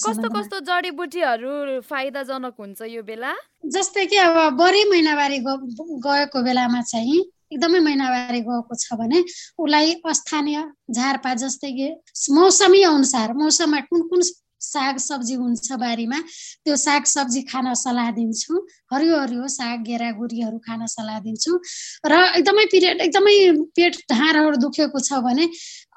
कस्तो 0.00 0.28
कस्तो 0.32 0.60
जडीबुटीहरू 0.64 1.80
फाइदाजनक 1.84 2.54
हुन्छ 2.56 2.80
यो 2.88 3.02
बेला? 3.02 3.34
जस्तै 3.68 4.06
कि 4.06 4.16
अब 4.16 4.56
बढी 4.56 4.82
महिनावारी 4.90 5.38
गएको 5.44 6.38
बेलामा 6.40 6.80
चाहिँ 6.88 7.20
एकदमै 7.52 7.80
महिनावारी 7.86 8.40
गएको 8.48 8.74
छ 8.82 9.00
भने 9.00 9.18
उसलाई 9.62 9.96
स्थानीय 10.20 10.58
झारपात 10.96 11.36
जस्तै 11.44 11.72
कि 11.78 11.88
मौसमी 12.36 12.82
अनुसार 12.92 13.32
मौसममा 13.42 13.80
कुन 13.90 14.02
कुन 14.10 14.22
साग 14.60 14.96
सब्जी 15.00 15.34
हुन्छ 15.40 15.72
बारीमा 15.80 16.18
त्यो 16.64 16.74
साग 16.76 17.04
सब्जी 17.10 17.40
खान 17.50 17.72
सल्लाह 17.82 18.10
दिन्छु। 18.16 18.54
हरियो 18.92 19.20
हरियो 19.20 19.46
साग 19.48 19.78
गेरागुरीहरू 19.88 20.58
खान 20.66 20.86
सल्लाह 20.94 21.18
दिन्छु। 21.26 21.52
र 22.04 22.12
एकदमै 22.36 22.64
पिरियड 22.72 23.00
एकदमै 23.06 23.36
पेट 23.76 23.96
ढाँडहरू 24.12 24.56
दुखेको 24.64 25.00
छ 25.00 25.20
भने 25.24 25.48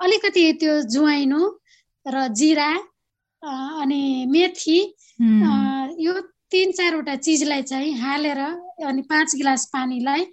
अलिकति 0.07 0.43
त्यो 0.63 0.79
जुवाइनो 0.95 1.41
र 2.05 2.27
जिरा 2.39 2.71
अनि 3.83 4.03
मेथी 4.31 4.79
यो 6.07 6.13
तिन 6.51 6.71
चारवटा 6.79 7.15
चिजलाई 7.25 7.61
चाहिँ 7.67 7.93
हालेर 7.99 8.39
अनि 8.87 9.01
पाँच 9.11 9.35
गिलास 9.35 9.65
पानीलाई 9.73 10.23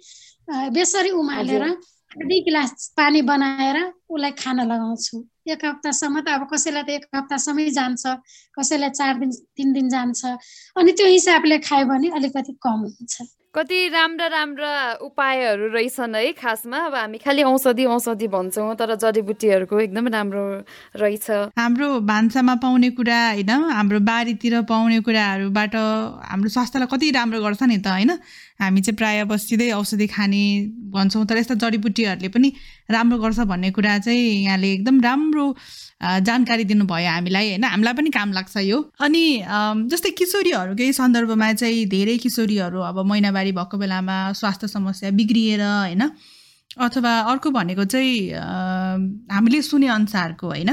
बेसरी 0.47 1.09
उमालेर 1.09 1.63
आधी 1.63 2.39
गिलास 2.43 2.93
पानी 2.97 3.21
बनाएर 3.21 3.77
उसलाई 4.09 4.31
खान 4.35 4.59
लगाउँछु। 4.67 5.17
एक 5.47 5.65
हप्तासम्म 5.65 6.19
त 6.21 6.27
अब 6.29 6.47
कसैलाई 6.53 6.83
त 6.83 6.89
एक 6.89 7.05
हप्तासम्मै 7.15 7.69
जान्छ 7.71 8.03
कसैलाई 8.51 8.89
चार 8.89 9.13
दिन 9.19 9.31
तिन 9.57 9.73
दिन 9.73 9.89
जान्छ। 9.89 10.21
अनि 10.75 10.91
त्यो 10.91 11.07
हिसाबले 11.07 11.57
खायो 11.63 11.85
भने 11.87 12.09
अलिकति 12.11 12.53
कम 12.59 12.79
हुन्छ। 12.83 13.15
कति 13.51 13.87
राम्रा 13.91 14.27
राम्रा 14.31 14.71
उपायहरू 15.03 15.67
रहेछन् 15.75 16.15
है 16.15 16.31
खासमा। 16.39 16.77
अब 16.87 16.95
हामी 16.95 17.17
खालि 17.19 17.43
औषधि 17.43 17.85
औषधि 17.85 18.27
भन्छौँ 18.31 18.75
तर 18.79 18.95
जडीबुटीहरूको 18.95 19.79
एकदमै 19.91 20.11
राम्रो 20.11 20.43
रहेछ। 20.95 21.27
हाम्रो 21.59 21.87
भान्सामा 21.99 22.55
पाउने 22.63 22.89
कुरा 22.95 23.19
होइन 23.35 23.51
हाम्रो 23.75 23.99
बारीतिर 24.07 24.61
पाउने 24.71 24.99
कुराहरूबाट 25.03 25.75
हाम्रो 26.31 26.49
स्वास्थ्यलाई 26.49 26.87
कति 26.95 27.11
राम्रो 27.11 27.39
गर्छ 27.43 27.61
नि 27.67 27.77
त 27.83 27.87
होइन? 27.91 28.11
हामी 28.61 28.81
चाहिँ 28.81 28.95
प्रायः 28.97 29.23
बसिँदै 29.25 29.69
औषधि 29.73 30.07
खाने 30.07 30.43
भन्छौँ 30.93 31.25
तर 31.25 31.37
यस्ता 31.37 31.55
जडीबुटीहरूले 31.57 32.29
पनि 32.29 32.49
राम्रो 32.91 33.17
गर्छ 33.19 33.39
भन्ने 33.49 33.71
कुरा 33.71 33.97
चाहिँ 33.99 34.43
यहाँले 34.43 34.71
एकदम 34.73 35.01
राम्रो 35.01 35.45
जानकारी 36.01 36.63
दिनुभयो 36.63 37.09
हामीलाई 37.09 37.47
होइन? 37.49 37.63
हामीलाई 37.63 37.93
पनि 37.93 38.09
काम 38.09 38.31
लाग्छ 38.33 38.57
यो। 38.57 38.77
अनि 39.01 39.23
जस्तै 39.91 40.11
किशोरीहरूकै 40.17 40.91
सन्दर्भमा 40.93 41.51
चाहिँ 41.53 41.85
धेरै 41.89 42.17
किशोरीहरू 42.17 42.79
अब 42.81 42.97
महिनावारी 43.05 43.51
भएको 43.51 43.77
बेलामा 43.77 44.17
स्वास्थ्य 44.33 44.67
समस्या 44.67 45.09
बिग्रिएर 45.17 45.61
होइन? 45.61 46.01
अथवा 46.79 47.13
अर्को 47.31 47.49
भनेको 47.51 47.85
चाहिँ 47.85 48.33
हामीले 49.29 49.61
सुने 49.61 49.87
अनुसारको 49.89 50.47
होइन? 50.47 50.71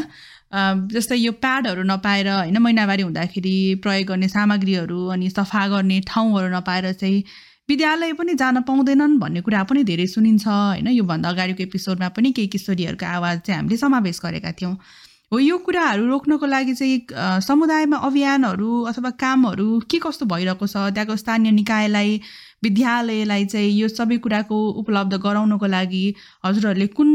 जस्तै 0.93 1.17
यो 1.17 1.33
प्याडहरू 1.37 1.83
नपाएर 1.85 2.29
होइन? 2.29 2.59
महिनावारी 2.59 3.03
हुँदाखेरि 3.03 3.57
प्रयोग 3.83 4.09
गर्ने 4.09 4.29
सामग्रीहरू 4.29 5.07
अनि 5.13 5.29
सफा 5.31 5.67
गर्ने 5.69 6.01
ठाउँहरू 6.09 6.49
नपाएर 6.57 6.93
चाहिँ 6.93 7.23
विद्यालय 7.69 8.13
पनि 8.17 8.35
जान 8.35 8.61
पाउँदैनन् 8.65 9.19
भन्ने 9.21 9.41
कुरा 9.45 9.63
पनि 9.69 9.83
धेरै 9.85 10.07
सुनिन्छ 10.09 10.47
होइन? 10.49 10.87
योभन्दा 10.89 11.29
अगाडिको 11.29 11.63
एपिसोडमा 11.63 12.09
पनि 12.17 12.33
केही 12.33 12.49
किशोरीहरूको 12.49 13.07
आवाज 13.07 13.41
चाहिँ 13.45 13.61
हामीले 13.61 13.77
समावेश 13.77 14.21
गरेका 14.25 14.53
थियौँ। 14.57 14.73
हो 15.33 15.39
यो 15.39 15.57
कुराहरू 15.61 16.07
रोक्नको 16.09 16.47
लागि 16.49 16.75
चाहिँ 16.75 17.41
समुदायमा 17.45 17.97
अभियानहरू 18.09 18.71
अथवा 18.89 19.11
कामहरू 19.21 19.69
के 19.85 19.99
कस्तो 20.01 20.27
भइरहेको 20.27 20.67
छ? 20.67 20.77
त्यहाँको 20.97 21.17
स्थानीय 21.17 21.51
निकायलाई 21.53 22.21
विद्यालयलाई 22.65 23.45
चाहिँ 23.45 23.73
यो 23.81 23.89
सबै 23.89 24.17
कुराको 24.25 24.57
उपलब्ध 24.81 25.15
गराउनको 25.21 25.67
लागि 25.67 26.05
हजुरहरूले 26.45 26.87
कुन 26.97 27.11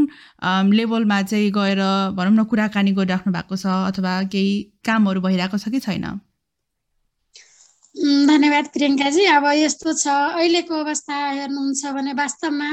लेभलमा 0.69 1.21
चाहिँ 1.33 1.49
गएर 1.57 1.81
भनौँ 2.13 2.35
न 2.37 2.43
कुराकानी 2.53 2.91
गरिराख्नु 2.93 3.33
भएको 3.33 3.55
छ 3.57 3.65
अथवा 3.89 4.13
केही 4.29 4.53
कामहरू 4.85 5.21
भइरहेको 5.25 5.57
छ 5.57 5.73
कि 5.73 5.79
छैन? 5.79 6.05
धन्यवाद 7.95 8.65
प्रियङ्काजी। 8.73 9.25
अब 9.31 9.45
यस्तो 9.55 9.93
छ 9.93 10.07
अहिलेको 10.07 10.75
अवस्था 10.75 11.15
हेर्नुहुन्छ 11.29 11.85
भने 11.93 12.13
वास्तवमा 12.13 12.69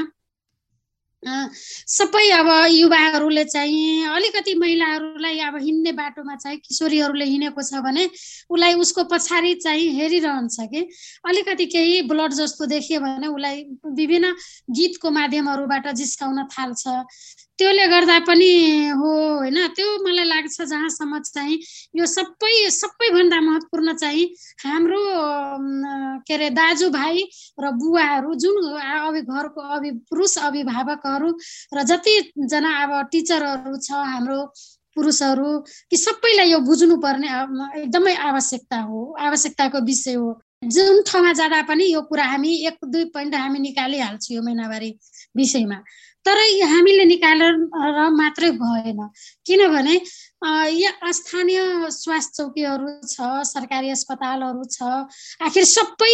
सबै 1.23 2.29
अब 2.33 2.47
युवाहरूले 2.73 3.43
चाहिँ 3.45 4.05
अलिकति 4.09 4.53
महिलाहरूलाई 4.57 5.39
अब 5.47 5.57
हिँड्ने 5.61 5.91
बाटोमा 5.93 6.35
चाहिँ 6.35 6.57
किशोरीहरूले 6.65 7.25
हिँडेको 7.25 7.61
छ 7.61 7.81
भने 7.85 8.05
उसलाई 8.49 8.73
उसको 8.81 9.03
पछाडि 9.05 9.53
चाहिँ 9.61 9.89
हेरिरहन्छ 9.97 10.57
कि। 10.73 10.81
अलिकति 11.29 11.65
केही 11.69 12.01
ब्लड 12.09 12.33
जस्तो 12.33 12.65
देखियो 12.73 12.99
भने 13.01 13.27
उसलाई 13.27 13.63
विभिन्न 13.93 14.33
गीतको 14.73 15.11
माध्यमहरूबाट 15.11 15.87
जिस्काउन 16.01 16.43
थाल्छ। 16.49 16.87
त्योले 17.61 17.85
गर्दा 17.93 18.17
पनि 18.25 18.51
हो 18.97 19.09
होइन? 19.37 19.57
त्यो 19.77 19.87
मलाई 20.01 20.25
लाग्छ 20.25 20.57
जहाँसम्म 20.65 21.19
चाहिँ 21.29 21.57
यो 21.93 22.05
सबै 22.09 22.53
सबैभन्दा 22.73 23.39
महत्त्वपूर्ण 23.39 23.93
चाहिँ 24.01 24.25
हाम्रो 24.65 25.01
के 26.25 26.33
अरे 26.33 26.49
दाजुभाइ 26.57 27.17
र 27.61 27.71
बुवाहरू 27.77 28.33
जुन 28.41 28.57
अभि 28.81 29.21
घरको 29.21 29.61
अभि 29.77 29.91
पुरुष 30.09 30.37
अभिभावकहरू 30.41 31.29
र 31.77 31.83
जतिजना 31.85 32.71
अब 32.81 32.91
टिचरहरू 33.13 33.77
छ 33.77 33.89
हाम्रो 34.09 34.41
पुरुषहरू 34.97 35.49
कि 35.89 35.97
सबैलाई 35.97 36.51
यो 36.51 36.59
बुझ्नुपर्ने 36.65 37.27
एकदमै 37.81 38.15
आवश्यकता 38.29 38.79
हो 38.89 38.99
आवश्यकताको 39.21 39.79
विषय 39.85 40.13
हो। 40.13 40.29
जुन 40.65 41.01
ठाउँमा 41.07 41.31
जाँदा 41.33 41.61
पनि 41.69 41.85
यो 41.93 42.01
कुरा 42.09 42.25
हामी 42.25 42.51
एक 42.67 42.77
दुई 42.85 43.05
पोइन्ट 43.13 43.35
हामी 43.35 43.59
निकालिहाल्छौँ 43.59 44.35
यो 44.35 44.41
महिनावारी 44.41 44.89
विषयमा। 45.37 45.77
तर 46.25 46.37
हामीले 46.63 47.05
निकालेर 47.05 47.55
मात्रै 48.11 48.49
भएन। 48.61 49.07
किनभने 49.45 49.99
यहाँ 50.41 51.11
स्थानीय 51.13 51.61
स्वास्थ्य 51.91 52.43
चौकीहरू 52.43 52.89
छ 53.05 53.45
सरकारी 53.45 53.89
अस्पतालहरू 53.91 54.63
छ 54.73 54.81
आखिर 55.45 55.63
सबै 55.69 56.13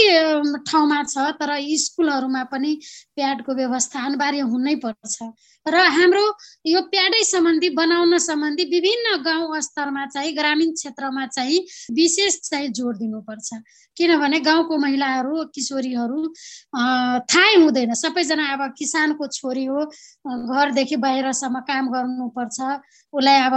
ठाउँमा 0.67 1.03
छ 1.03 1.31
तर 1.39 1.55
स्कुलहरूमा 1.79 2.43
पनि 2.51 2.73
प्याडको 3.15 3.55
व्यवस्था 3.55 4.05
अनिवार्य 4.05 4.39
हुनै 4.51 4.75
पर्छ। 4.83 5.31
र 5.65 5.75
हाम्रो 5.75 6.23
यो 6.65 6.81
प्याडै 6.91 7.23
सम्बन्धी 7.23 7.69
बनाउन 7.75 8.17
सम्बन्धी 8.17 8.63
विभिन्न 8.71 9.15
गाउँ 9.23 9.59
स्तरमा 9.61 10.05
चाहिँ 10.11 10.35
ग्रामीण 10.35 10.71
क्षेत्रमा 10.75 11.25
चाहिँ 11.27 11.59
विशेष 11.95 12.39
चाहिँ 12.49 12.69
जोड 12.71 12.97
दिनुपर्छ। 12.97 13.49
किनभने 13.97 14.39
गाउँको 14.39 14.77
महिलाहरू 14.77 15.43
किशोरीहरू 15.55 16.19
थाहै 17.31 17.55
हुँदैन। 17.63 17.93
सबैजना 17.95 18.45
अब 18.53 18.61
किसानको 18.77 19.27
छोरी 19.27 19.65
हो 19.65 19.79
घरदेखि 20.27 20.95
बाहिरसम्म 21.03 21.59
काम 21.67 21.91
गर्नुपर्छ। 21.91 22.59
उसलाई 23.17 23.39
अब 23.49 23.55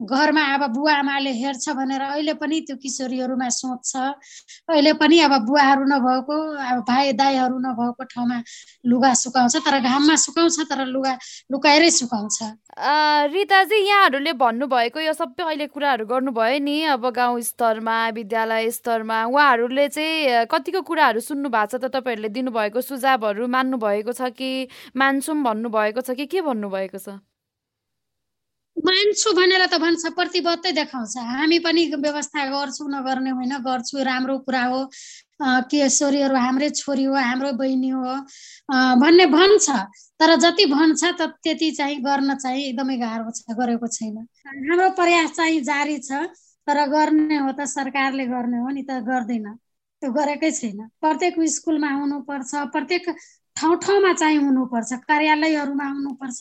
घरमा 0.00 0.42
अब 0.54 0.62
बुवा 0.72 0.92
आमाले 0.94 1.30
हेर्छ 1.38 1.68
भनेर 1.76 2.00
अहिले 2.02 2.34
पनि 2.40 2.60
त्यो 2.66 2.76
किशोरीहरूमा 2.82 3.48
सोच 3.52 3.80
छ 3.84 3.96
अहिले 4.72 4.92
पनि 4.96 5.18
अब 5.20 5.34
बुवाहरू 5.44 5.84
नभएको 5.84 6.36
अब 6.56 6.78
भाइ 6.88 7.12
दाईहरू 7.20 7.58
नभएको 7.58 8.04
ठाउँमा 8.08 8.38
लुगा 8.86 9.12
सुकाउँछ 9.14 9.56
तर 9.66 9.78
घाममा 9.80 10.16
सुकाउँछ 10.16 10.58
तर 10.72 10.84
लुगा 10.86 11.12
लुकाएरै 11.52 11.90
सुकाउँछ। 11.90 12.38
रिताजी 13.34 13.78
यहाँहरूले 13.88 14.32
भन्नुभएको 14.40 15.00
यो 15.00 15.12
सबै 15.12 15.44
अहिले 15.44 15.66
कुराहरू 15.68 16.06
गर्नुभयो 16.08 16.58
नि 16.64 16.76
अब 16.96 17.08
गाउँ 17.12 17.40
स्तरमा 17.44 17.98
विद्यालय 18.16 18.70
स्तरमा 18.72 19.24
उहाँहरूले 19.28 19.88
चाहिँ 19.88 20.46
कतिको 20.48 20.80
कुराहरू 20.88 21.20
सुन्नु 21.20 21.48
भएको 21.50 21.76
छ 21.76 21.84
त 21.84 21.92
तपाईँहरूले 21.92 22.28
दिनुभएको 22.32 22.80
सुझावहरू 22.80 23.46
मान्नुभएको 23.52 24.12
छ 24.12 24.32
कि 24.32 24.50
मान्छौँ 24.96 25.42
भन्नुभएको 25.44 26.00
छ 26.00 26.16
कि 26.16 26.26
के 26.26 26.40
भन्नुभएको 26.40 26.98
छ? 26.98 27.20
मान्छु 28.76 29.32
भनेर 29.36 29.66
त 29.66 29.76
भन्छ 29.82 30.12
प्रतिबद्धै 30.16 30.72
देखाउँछ। 30.72 31.14
हामी 31.20 31.58
पनि 31.60 31.82
व्यवस्था 32.00 32.40
गर्छौँ 32.48 32.88
नगर्ने 32.90 33.30
होइन 33.36 33.54
गर्छु। 33.66 34.02
राम्रो 34.02 34.38
कुरा 34.46 34.64
हो। 34.72 34.80
केशोरीहरू 35.68 36.36
हाम्रै 36.36 36.68
छोरी 36.70 37.04
हो 37.04 37.14
हाम्रो 37.14 37.52
बहिनी 37.60 37.90
हो। 37.90 38.14
भन्ने 39.02 39.26
भन्छ। 39.26 39.66
तर 40.20 40.30
जति 40.36 40.64
भन्छ 40.72 41.02
त 41.20 41.20
त्यति 41.44 41.70
चाहिँ 41.76 41.96
गर्न 42.00 42.34
चाहिँ 42.36 42.64
एकदमै 42.68 42.96
गाह्रो 42.96 43.30
छ 43.36 43.52
गरेको 43.52 43.86
छैन। 43.88 44.16
हाम्रो 44.48 44.90
प्रयास 44.96 45.30
चाहिँ 45.36 45.60
जारी 45.60 45.98
छ 45.98 46.28
तर 46.66 46.78
गर्ने 46.88 47.36
हो 47.36 47.52
त 47.52 47.64
सरकारले 47.68 48.26
गर्ने 48.26 48.58
हो 48.64 48.68
नि 48.68 48.82
त 48.84 49.00
गर्दैन। 49.04 49.46
त्यो 50.02 50.10
गरेकै 50.12 50.50
छैन। 50.50 50.88
प्रत्येक 51.00 51.34
स्कुलमा 51.56 51.90
हुनुपर्छ 52.00 52.52
प्रत्येक 52.72 53.04
ठाउँ 53.56 53.76
ठाउँमा 53.76 54.12
चाहिँ 54.12 54.38
हुनुपर्छ 54.40 54.92
कार्यालयहरूमा 55.04 55.86
हुनुपर्छ। 55.88 56.38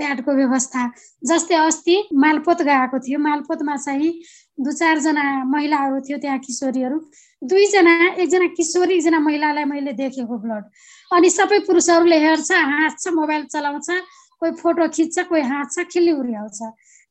प्याडको 0.00 0.32
व्यवस्था। 0.32 0.82
जस्तै 1.30 1.56
अस्ति 1.68 1.96
मालपोत 2.24 2.62
गएको 2.68 2.98
थियो। 3.04 3.18
मालपोतमा 3.20 3.76
चाहिँ 3.76 4.12
दुई 4.58 4.74
चारजना 4.74 5.24
महिलाहरू 5.44 6.00
थियो 6.00 6.18
त्यहाँ 6.18 6.38
किशोरीहरू। 6.46 6.98
दुईजना 7.42 7.94
एकजना 8.20 8.46
किशोरी 8.56 8.94
एकजना 8.94 9.18
महिलालाई 9.20 9.64
मैले 9.64 9.92
देखेको 9.96 10.36
ब्लड। 10.44 10.64
अनि 11.10 11.28
सबै 11.30 11.58
पुरुषहरूले 11.66 12.18
हेर्छ 12.20 12.50
हाँस्छ 12.52 13.08
मोबाइल 13.16 13.44
चलाउँछ 13.52 13.88
कोही 14.40 14.52
फोटो 14.60 14.88
खिच्छ 14.88 15.16
कोही 15.28 15.42
हाँस्छ 15.42 15.84
खिल्ली 15.92 16.12
उर्याउँछ 16.12 16.60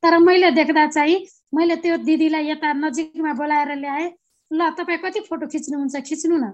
तर 0.03 0.17
मैले 0.19 0.51
देख्दा 0.51 0.85
चाहिँ 0.87 1.17
मैले 1.55 1.75
त्यो 1.83 1.97
दिदीलाई 2.05 2.45
यता 2.49 2.73
नजिकमा 2.73 3.33
बोलाएर 3.33 3.75
ल्याएँ 3.75 4.09
ल 4.51 4.69
तपाईँ 4.77 4.97
कति 4.97 5.19
फोटो 5.29 5.45
खिच्नुहुन्छ? 5.47 5.95
खिच्नु 6.09 6.37
न। 6.37 6.45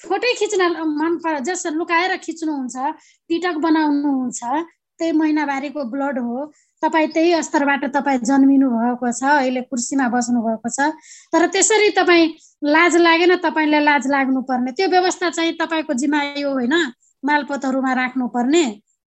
फोटै 0.00 0.32
खिच्न 0.40 0.62
मन 0.84 1.12
पर 1.24 1.38
जस 1.44 1.66
लुकाएर 1.72 2.16
खिच्नुहुन्छ 2.24 2.76
टिटक 3.28 3.56
बनाउनुहुन्छ। 3.64 4.40
त्यही 4.98 5.12
महिनावारीको 5.12 5.84
ब्लड 5.90 6.18
हो। 6.18 6.52
तपाईँ 6.82 7.08
त्यही 7.14 7.42
स्तरबाट 7.42 7.84
तपाईँ 7.94 8.18
जन्मिनु 8.28 8.68
भएको 8.70 9.10
छ 9.12 9.22
अहिले 9.24 9.60
कुर्सीमा 9.70 10.06
बस्नु 10.08 10.40
भएको 10.42 10.68
छ। 10.68 10.92
तर 11.32 11.46
त्यसरी 11.54 11.90
तपाईँ 11.98 12.26
लाज 12.62 12.96
लागेन 12.96 13.32
तपाईँलाई 13.42 13.82
लाज 13.84 14.06
लाग्नुपर्ने। 14.10 14.70
त्यो 14.72 14.88
व्यवस्था 14.88 15.30
चाहिँ 15.30 15.52
तपाईँको 15.60 15.92
जिम्मा 15.94 16.22
यो 16.38 16.50
होइन 16.50 16.74
मालपोतहरूमा 17.22 17.92
राख्नुपर्ने। 17.94 18.64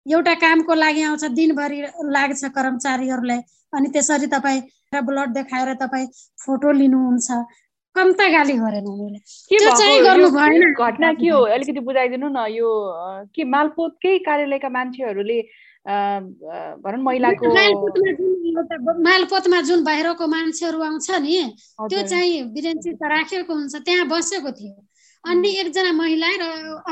एउटा 0.05 0.33
कामको 0.35 0.73
लागि 0.73 1.01
आउँछ 1.01 1.23
दिनभरि 1.35 1.79
लाग्छ 2.11 2.43
कर्मचारीहरूलाई। 2.55 3.39
अनि 3.73 3.87
त्यसरी 3.89 4.27
तपाईँ 4.27 4.61
ब्लड 5.03 5.29
देखाएर 5.33 5.73
तपाईँ 5.81 6.07
फोटो 6.45 6.71
लिनुहुन्छ। 6.71 7.31
कम्ता 7.95 8.25
गाली 8.29 8.53
गरेन 8.57 9.17
घटना 10.73 11.11
के 11.13 11.29
हो? 11.29 11.39
अलिकति 11.45 11.79
बुझाइदिनु 11.79 12.27
न। 12.29 12.45
यो 12.49 12.69
के 13.35 13.43
मालपोतकै 13.45 14.17
कार्यालयका 14.25 14.69
मान्छेहरूले 14.69 15.39
भनौँ 15.85 17.01
महिलाको 17.03 17.53
मालपोतमा 19.03 19.59
जुन 19.67 19.83
बाहिरको 19.83 20.27
मान्छेहरू 20.27 20.79
आउँछ 20.81 21.11
नि 21.21 21.35
त्यो 21.89 22.01
चाहिँ 22.07 22.43
बिरेन्चित 22.55 23.03
राखेको 23.03 23.53
हुन्छ 23.53 23.75
त्यहाँ 23.75 24.07
बसेको 24.07 24.51
थियो। 24.51 24.75
अनि 25.23 25.49
एकजना 25.59 25.91
महिला 25.91 26.29
र 26.39 26.43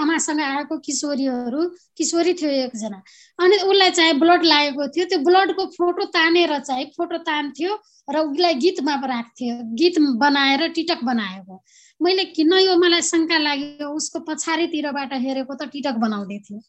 आमासँग 0.01 0.39
आएको 0.41 0.77
किशोरीहरू 0.87 1.61
किशोरी 1.97 2.33
थियो 2.39 2.51
एकजना। 2.67 2.99
अनि 3.39 3.55
उसलाई 3.67 3.91
चाहिँ 3.91 4.13
ब्लड 4.19 4.43
लागेको 4.43 4.87
थियो 4.87 5.05
त्यो 5.11 5.19
ब्लडको 5.23 5.65
फोटो 5.77 6.03
तानेर 6.15 6.59
चाहिँ 6.59 6.85
फोटो 6.97 7.17
तान्थ्यो 7.27 7.71
र 8.11 8.15
उसलाई 8.27 8.53
गीतमा 8.63 8.95
राख्थ्यो। 8.95 9.55
गीत 9.79 9.95
बनाएर 10.19 10.67
टिटक 10.75 11.03
बनाएको। 11.03 11.55
मैले 12.01 12.23
किन 12.35 12.53
यो 12.59 12.75
मलाई 12.75 13.01
शङ्का 13.03 13.37
लाग्यो 13.37 13.87
उसको 13.99 14.19
पछाडितिरबाट 14.27 15.11
हेरेको 15.13 15.53
त 15.55 15.67
टिटक 15.71 15.95
बनाउँदै 15.99 16.39
थियो। 16.47 16.59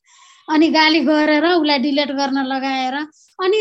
अनि 0.48 0.68
गाली 0.70 1.00
गरेर 1.04 1.44
उसलाई 1.46 1.78
डिलेट 1.78 2.10
गर्न 2.12 2.38
लगाएर 2.46 2.94
अनि 3.38 3.60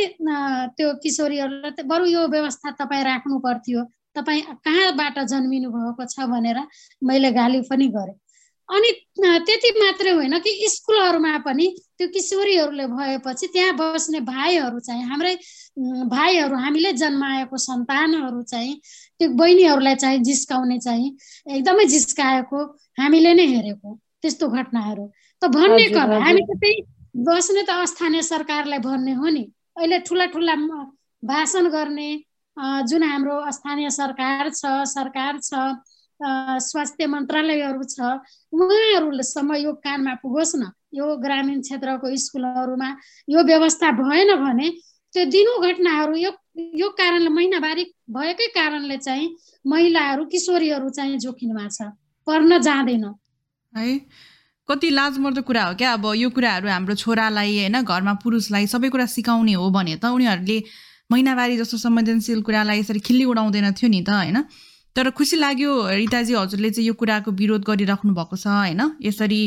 त्यो 0.78 0.94
किशोरीहरूलाई 1.04 1.84
बरु 1.86 2.06
यो 2.06 2.28
व्यवस्था 2.28 2.72
तपाईँ 2.80 3.04
राख्नु 3.04 3.40
पर्थ्यो 3.40 3.84
तपाईँ 4.16 4.42
कहाँबाट 4.66 5.20
जन्मिनु 5.30 5.70
भएको 5.72 6.06
छ 6.06 6.28
भनेर 6.28 6.58
मैले 7.04 7.32
गाली 7.32 7.62
पनि 7.70 7.88
गरेँ। 7.88 8.18
अनि 8.70 8.92
त्यति 9.20 9.70
मात्रै 9.80 10.12
होइन 10.12 10.38
कि 10.40 10.68
स्कुलहरूमा 10.70 11.38
पनि 11.46 11.68
त्यो 11.98 12.08
किशोरीहरूले 12.08 12.86
भएपछि 12.88 13.48
त्यहाँ 13.48 13.74
बस्ने 13.78 14.20
भाइहरू 14.28 14.80
चाहिँ 14.80 15.04
हाम्रै 15.06 15.36
भाइहरू 16.08 16.56
हामीले 16.58 16.92
जन्माएको 16.94 17.58
सन्तानहरू 17.58 18.42
चाहिँ 18.44 18.76
त्यो 19.20 19.30
बहिनीहरूलाई 19.36 19.96
चाहिँ 19.96 20.20
जिस्काउने 20.24 20.80
चाहिँ 20.80 21.10
एकदमै 21.56 21.86
जिस्काएको 21.86 22.64
हामीले 23.00 23.34
नै 23.34 23.46
हेरेको 23.48 24.00
त्यस्तो 24.22 24.48
घटनाहरू। 24.48 25.12
त 25.42 25.48
भन्ने 25.56 25.88
कर 25.90 26.12
हामी 26.22 26.42
त 26.42 26.58
त्यही 26.62 26.76
बस्ने 27.28 27.62
त 27.70 27.72
स्थानीय 27.92 28.22
सरकारलाई 28.24 28.80
भन्ने 28.80 29.14
हो 29.20 29.28
नि। 29.30 29.44
अहिले 29.78 29.98
ठुला 30.08 30.26
ठुला 30.34 30.56
भाषण 31.24 31.68
गर्ने 31.70 32.10
जुन 32.90 33.04
हाम्रो 33.04 33.36
स्थानीय 33.52 33.90
सरकार 33.90 34.50
छ 34.50 34.84
सरकार 34.90 35.40
छ 35.40 35.52
स्वास्थ्य 36.62 37.06
मन्त्रालयहरू 37.08 37.84
छ 37.94 38.00
उहाँहरूसम्म 38.54 39.56
यो 39.56 39.72
कानमा 39.82 40.14
पुगोस् 40.22 40.56
न। 40.56 40.70
यो 40.94 41.06
ग्रामीण 41.18 41.62
क्षेत्रको 41.62 42.16
स्कुलहरूमा 42.24 42.90
यो 43.28 43.44
व्यवस्था 43.44 43.92
भएन 43.98 44.30
भने 44.44 44.70
त्यो 45.14 45.24
दिनु 45.34 45.54
घटनाहरू 45.68 46.16
यो 46.16 46.32
यो 46.82 46.90
कारणले 47.00 47.30
महिनावारी 47.30 47.84
भएकै 48.12 48.48
कारणले 48.54 48.98
चाहिँ 48.98 49.28
महिलाहरू 49.66 50.26
किशोरीहरू 50.28 50.90
चाहिँ 50.90 51.18
जोखिममा 51.18 51.68
छ। 51.68 51.90
पढ्न 52.28 52.62
जाँदैन। 52.62 53.06
है? 53.74 53.90
कति 54.70 54.90
लाजमर्दो 54.90 55.42
कुरा 55.42 55.64
हो 55.66 55.74
क्या? 55.76 55.94
अब 55.94 56.06
यो 56.16 56.30
कुराहरू 56.30 56.68
हाम्रो 56.70 56.96
छोरालाई 56.96 57.58
होइन 57.58 57.82
घरमा 57.82 58.14
पुरुषलाई 58.24 58.68
सबै 58.68 58.90
कुरा 58.90 59.06
सिकाउने 59.06 59.54
हो 59.54 59.70
भने 59.70 59.96
त 59.98 60.06
उनीहरूले 60.06 60.58
महिनावारी 61.12 61.58
जस्तो 61.58 61.78
संवेदनशील 61.78 62.42
कुरालाई 62.42 62.80
यसरी 62.80 63.00
खिल्ली 63.00 63.26
उडाउँदैन 63.26 63.72
थियो 63.76 63.90
नि 63.92 64.02
त 64.02 64.10
होइन? 64.10 64.38
तर 64.96 65.10
खुसी 65.12 65.36
लाग्यो 65.38 65.72
रिताजी 66.00 66.34
हजुरले 66.34 66.70
चाहिँ 66.72 66.88
यो 66.88 66.94
कुराको 66.94 67.32
विरोध 67.32 67.64
गरिराख्नु 67.68 68.14
भएको 68.14 68.36
छ 68.36 68.48
होइन? 68.48 68.82
यसरी 69.02 69.42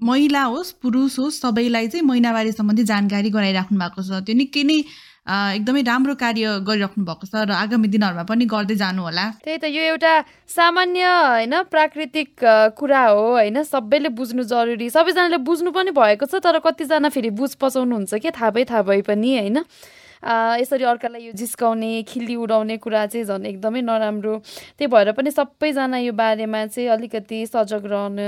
महिला 0.00 0.42
होस् 0.42 0.72
पुरुष 0.82 1.18
होस् 1.18 1.40
सबैलाई 1.40 1.88
चाहिँ 1.88 2.04
महिनावारी 2.06 2.52
सम्बन्धी 2.52 2.84
जानकारी 2.84 3.30
गराइराख्नु 3.30 3.78
भएको 3.78 4.02
छ। 4.02 4.24
त्यो 4.26 4.34
निकै 4.34 4.62
नै 4.64 4.78
एकदमै 5.26 5.82
राम्रो 5.86 6.14
कार्य 6.18 6.66
गरिराख्नु 6.66 7.04
भएको 7.06 7.26
छ 7.30 7.46
र 7.46 7.54
आगामी 7.54 7.88
दिनहरूमा 7.88 8.24
पनि 8.26 8.44
गर्दै 8.44 8.74
जानु 8.74 9.02
होला। 9.06 9.26
त्यही 9.46 9.58
त 9.62 9.64
यो 9.70 9.82
एउटा 9.94 10.12
सामान्य 10.50 11.02
होइन 11.06 11.54
प्राकृतिक 11.70 12.30
कुरा 12.74 13.02
हो 13.06 13.22
होइन 13.38 13.62
सबैले 13.62 14.10
बुझ्नु 14.18 14.42
जरुरी। 14.42 14.90
सबैजनाले 14.90 15.38
बुझ्नु 15.46 15.70
पनि 15.70 15.94
भएको 15.94 16.26
छ 16.26 16.42
तर 16.42 16.58
कतिजना 16.58 17.08
फेरि 17.14 17.30
बुझ 17.38 17.54
पचाउनुहुन्छ 17.54 18.18
के 18.18 18.30
थाहा 18.34 18.50
भए 18.50 18.64
थाहा 18.66 18.82
भए 18.82 19.00
पनि 19.06 19.30
होइन। 19.38 19.62
यसरी 20.58 20.84
अर्कालाई 20.90 21.22
यो 21.22 21.32
जिस्काउने 21.38 22.02
खिल्ली 22.10 22.34
उडाउने 22.42 22.76
कुरा 22.82 23.06
चाहिँ 23.06 23.26
झन् 23.26 23.46
एकदमै 23.46 23.80
नराम्रो। 23.86 24.34
त्यही 24.78 24.90
भएर 24.90 25.12
पनि 25.14 25.30
सबैजना 25.30 25.98
यो 26.02 26.12
बारेमा 26.18 26.66
चाहिँ 26.66 26.88
अलिकति 26.98 27.46
सजग 27.46 27.86
रहन 27.86 28.18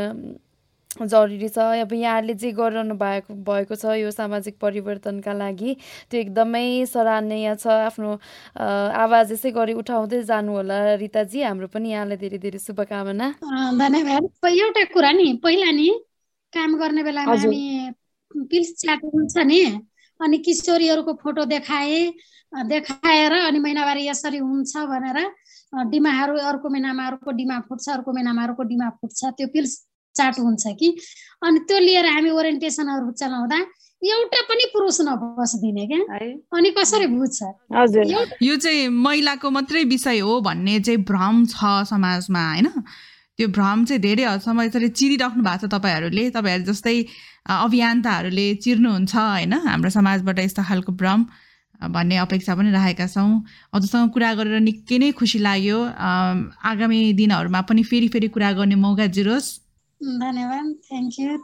जरुरी 0.94 1.48
छ। 1.48 1.58
अब 1.82 1.92
यहाँहरूले 1.92 2.34
जे 2.38 2.50
गरिरहनु 2.54 2.94
भएको 2.94 3.34
भएको 3.42 3.74
छ 3.74 3.98
यो 3.98 4.10
सामाजिक 4.10 4.58
परिवर्तनका 4.62 5.32
लागि 5.34 5.76
त्यो 6.10 6.20
एकदमै 6.20 6.86
सराहनीय 6.86 7.54
छ। 7.58 7.66
आफ्नो 7.90 8.10
आवाज 8.54 9.32
यसै 9.32 9.50
गरी 9.50 9.74
उठाउँदै 9.74 10.22
जानु 10.22 10.52
होला 10.54 10.78
रिताजी। 11.02 11.42
हाम्रो 11.42 11.66
पनि 11.74 11.90
यहाँलाई 11.92 12.16
धेरै 12.16 12.38
धेरै 12.38 12.58
शुभकामना। 12.62 13.26
धन्यवाद। 13.74 14.22
एउटा 14.46 14.84
कुरा 14.94 15.10
नि 15.18 15.26
पहिला 15.42 15.70
नि 15.74 15.88
काम 16.52 16.70
गर्ने 16.78 17.02
बेलामा 17.02 17.34
हामी 17.34 17.90
पिल्स 18.50 18.70
च्याट 18.78 19.00
हुन्छ 19.10 19.36
नि 19.50 19.60
अनि 20.20 20.38
किशोरीहरूको 20.46 21.12
फोटो 21.22 21.44
देखाए 21.50 21.98
देखाएर 22.70 23.32
अनि 23.32 23.58
महिनावारी 23.58 24.06
यसरी 24.06 24.38
हुन्छ 24.38 24.72
भनेर 24.86 25.18
डिमाहरू 25.90 26.34
अर्को 26.38 26.68
महिनामा 26.70 27.06
अर्को 27.06 27.30
डिमा 27.34 27.58
फुट्छ 27.66 27.88
अर्को 27.90 28.12
महिनामा 28.12 28.42
अर्को 28.44 28.62
डिमा 28.62 28.88
फुट्छ। 29.02 29.20
त्यो 29.34 29.46
पिल्स 29.50 29.74
चाट 30.16 30.38
हुन्छ 30.40 30.66
कि? 30.80 30.88
अनि 31.42 31.58
त्यो 31.68 31.78
लिएर 31.78 32.06
हामी 32.06 32.30
ओरिएन्टेसनहरू 32.30 33.10
चलाउँदा 33.12 33.58
एउटा 34.02 34.40
पनि 34.48 34.64
पुरुष 34.72 35.00
नबस्दिने 35.00 35.86
क्या। 35.88 36.00
अनि 36.56 36.70
कसरी 36.76 37.06
बुझ्छ? 37.06 37.40
यो 38.42 38.56
चाहिँ 38.56 38.88
महिलाको 38.88 39.50
मात्रै 39.50 39.84
विषय 39.84 40.18
हो 40.20 40.40
भन्ने 40.40 40.78
चाहिँ 40.80 41.00
भ्रम 41.04 41.44
छ 41.46 41.84
समाजमा 41.88 42.42
होइन? 42.48 42.68
त्यो 43.38 43.48
भ्रम 43.48 43.84
चाहिँ 43.84 44.00
धेरै 44.02 44.24
हदसम्म 44.24 44.62
यसरी 44.62 44.88
चिरिराख्नु 44.88 45.42
भएको 45.42 45.66
छ 45.66 45.72
तपाईँहरूले। 45.72 46.24
तपाईँहरू 46.36 46.64
जस्तै 46.68 46.96
अभियन्ताहरूले 47.48 48.46
चिर्नुहुन्छ 48.60 49.14
होइन? 49.16 49.52
हाम्रो 49.64 49.90
समाजबाट 49.90 50.38
यस्तो 50.38 50.62
खालको 50.68 50.92
भ्रम 50.92 51.26
भन्ने 51.80 52.16
अपेक्षा 52.16 52.54
पनि 52.54 52.70
राखेका 52.70 53.06
छौँ। 53.08 53.44
हजुरसँग 53.74 54.10
कुरा 54.12 54.30
गरेर 54.38 54.60
निकै 54.68 54.98
नै 55.00 55.12
खुसी 55.16 55.38
लाग्यो। 55.40 55.78
आगामी 56.70 57.00
दिनहरूमा 57.18 57.60
पनि 57.68 57.82
फेरि 57.82 58.08
फेरि 58.08 58.28
कुरा 58.28 58.52
गर्ने 58.52 58.76
मौका 58.76 59.06
जिरोस्। 59.16 59.63
धन्यवाद 60.00 60.72
थ्याङ्क 60.86 61.18
यू 61.18 61.36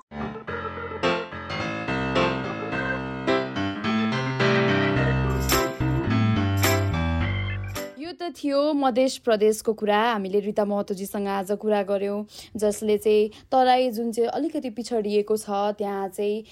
त 8.20 8.28
थियो 8.37 8.72
मध्य 8.76 9.09
प्रदेशको 9.24 9.72
कुरा। 9.72 9.98
हामीले 9.98 10.40
रिता 10.44 10.64
महतोजीसँग 10.64 11.26
आज 11.26 11.50
कुरा 11.56 11.83
गऱ्यौँ 11.88 12.24
जसले 12.54 12.96
चाहिँ 13.00 13.48
तराई 13.48 13.90
जुन 13.96 14.11
चाहिँ 14.12 14.28
अलिकति 14.30 14.70
पिछडिएको 14.76 15.37
छ 15.37 15.48
त्यहाँ 15.80 16.09
चाहिँ 16.11 16.44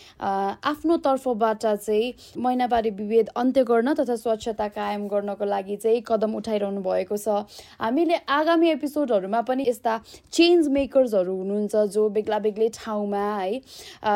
आफ्नो 0.64 0.96
तर्फबाट 1.04 1.66
चाहिँ 1.66 2.40
महिनावारी 2.40 2.90
विभेद 2.90 3.28
अन्त्य 3.37 3.64
गर्न 3.68 3.94
तथा 3.94 4.16
स्वच्छता 4.16 4.68
कायम 4.72 5.07
गर्नको 5.09 5.44
लागि 5.44 5.76
चाहिँ 5.76 6.02
कदम 6.09 6.35
उठाइरहनु 6.40 6.81
भएको 6.81 7.16
छ। 7.18 7.44
हामीले 7.76 8.16
आगामी 8.16 8.70
एपिसोडहरूमा 8.70 9.40
पनि 9.44 9.68
यस्ता 9.68 10.00
चेन्ज 10.33 10.68
मेकर्सहरू 10.72 11.37
हुनुहुन्छ 11.37 11.76
जो 11.92 12.09
बेग्ला 12.09 12.38
बेग्लै 12.48 12.68
ठाउँमा 12.81 13.26
है 13.37 13.61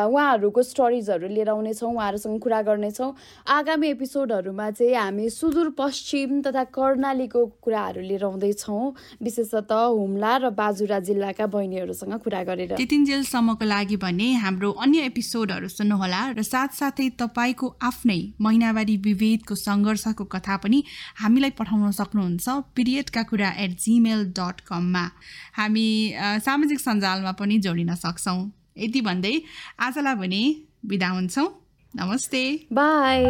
उहाँहरूको 0.09 0.63
स्टोरिजहरू 0.63 1.27
लिएर 1.29 1.49
आउनेछौँ 1.53 1.93
उहाँहरूसँग 1.93 2.39
कुरा 2.41 2.61
गर्नेछौँ। 2.65 3.13
आगामी 3.51 3.87
एपिसोडहरूमा 3.89 4.69
चाहिँ 4.73 4.95
हामी 4.95 5.29
सुदूरपश्चिम 5.29 6.41
तथा 6.41 6.63
कर्णालीको 6.73 7.42
कुराहरू 7.63 8.01
लिएर 8.01 8.23
आउँदैछौँ 8.23 8.83
विशेषतः 9.23 9.81
हुम्ला 9.97 10.33
र 10.37 10.49
बाजुरा 10.51 10.99
जिल्लाका 10.99 11.45
बहिनीहरूसँग 11.45 12.13
कुरा 12.23 12.41
गरेर। 12.43 12.75
त्यतिन्जेलसम्मको 12.75 13.65
लागि 13.65 13.97
भने 13.97 14.27
हाम्रो 14.43 14.71
अन्य 14.71 14.99
एपिसोडहरू 15.05 15.67
सुन्नुहोला 15.69 16.21
र 16.37 16.41
साथसाथै 16.43 17.09
तपाईँको 17.19 17.67
आफ्नै 17.81 18.19
महिनावारी 18.41 18.95
विभेदको 18.97 19.55
सङ्घर्षको 19.55 20.23
कथा 20.25 20.55
पनि 20.63 20.83
हामीलाई 21.21 21.53
पठाउन 21.59 21.91
सक्नुहुन्छ 21.91 22.47
पिरियडका 22.75 23.23
कुरा 23.29 23.49
एट 23.63 23.71
जिमेल 23.79 24.21
डट 24.37 24.57
कममा 24.67 25.05
हामी 25.57 25.87
सामाजिक 26.45 26.79
सञ्जालमा 26.79 27.31
पनि 27.39 27.57
जोडिन 27.65 27.95
सक्छौँ। 27.95 28.39
यति 28.77 29.01
भन्दै 29.01 29.35
आजलाई 29.79 30.15
भने 30.15 30.43
बिदा 30.85 31.09
हुन्छौँ। 31.09 31.47
नमस्ते। 31.93 32.43
बाई। 32.73 33.21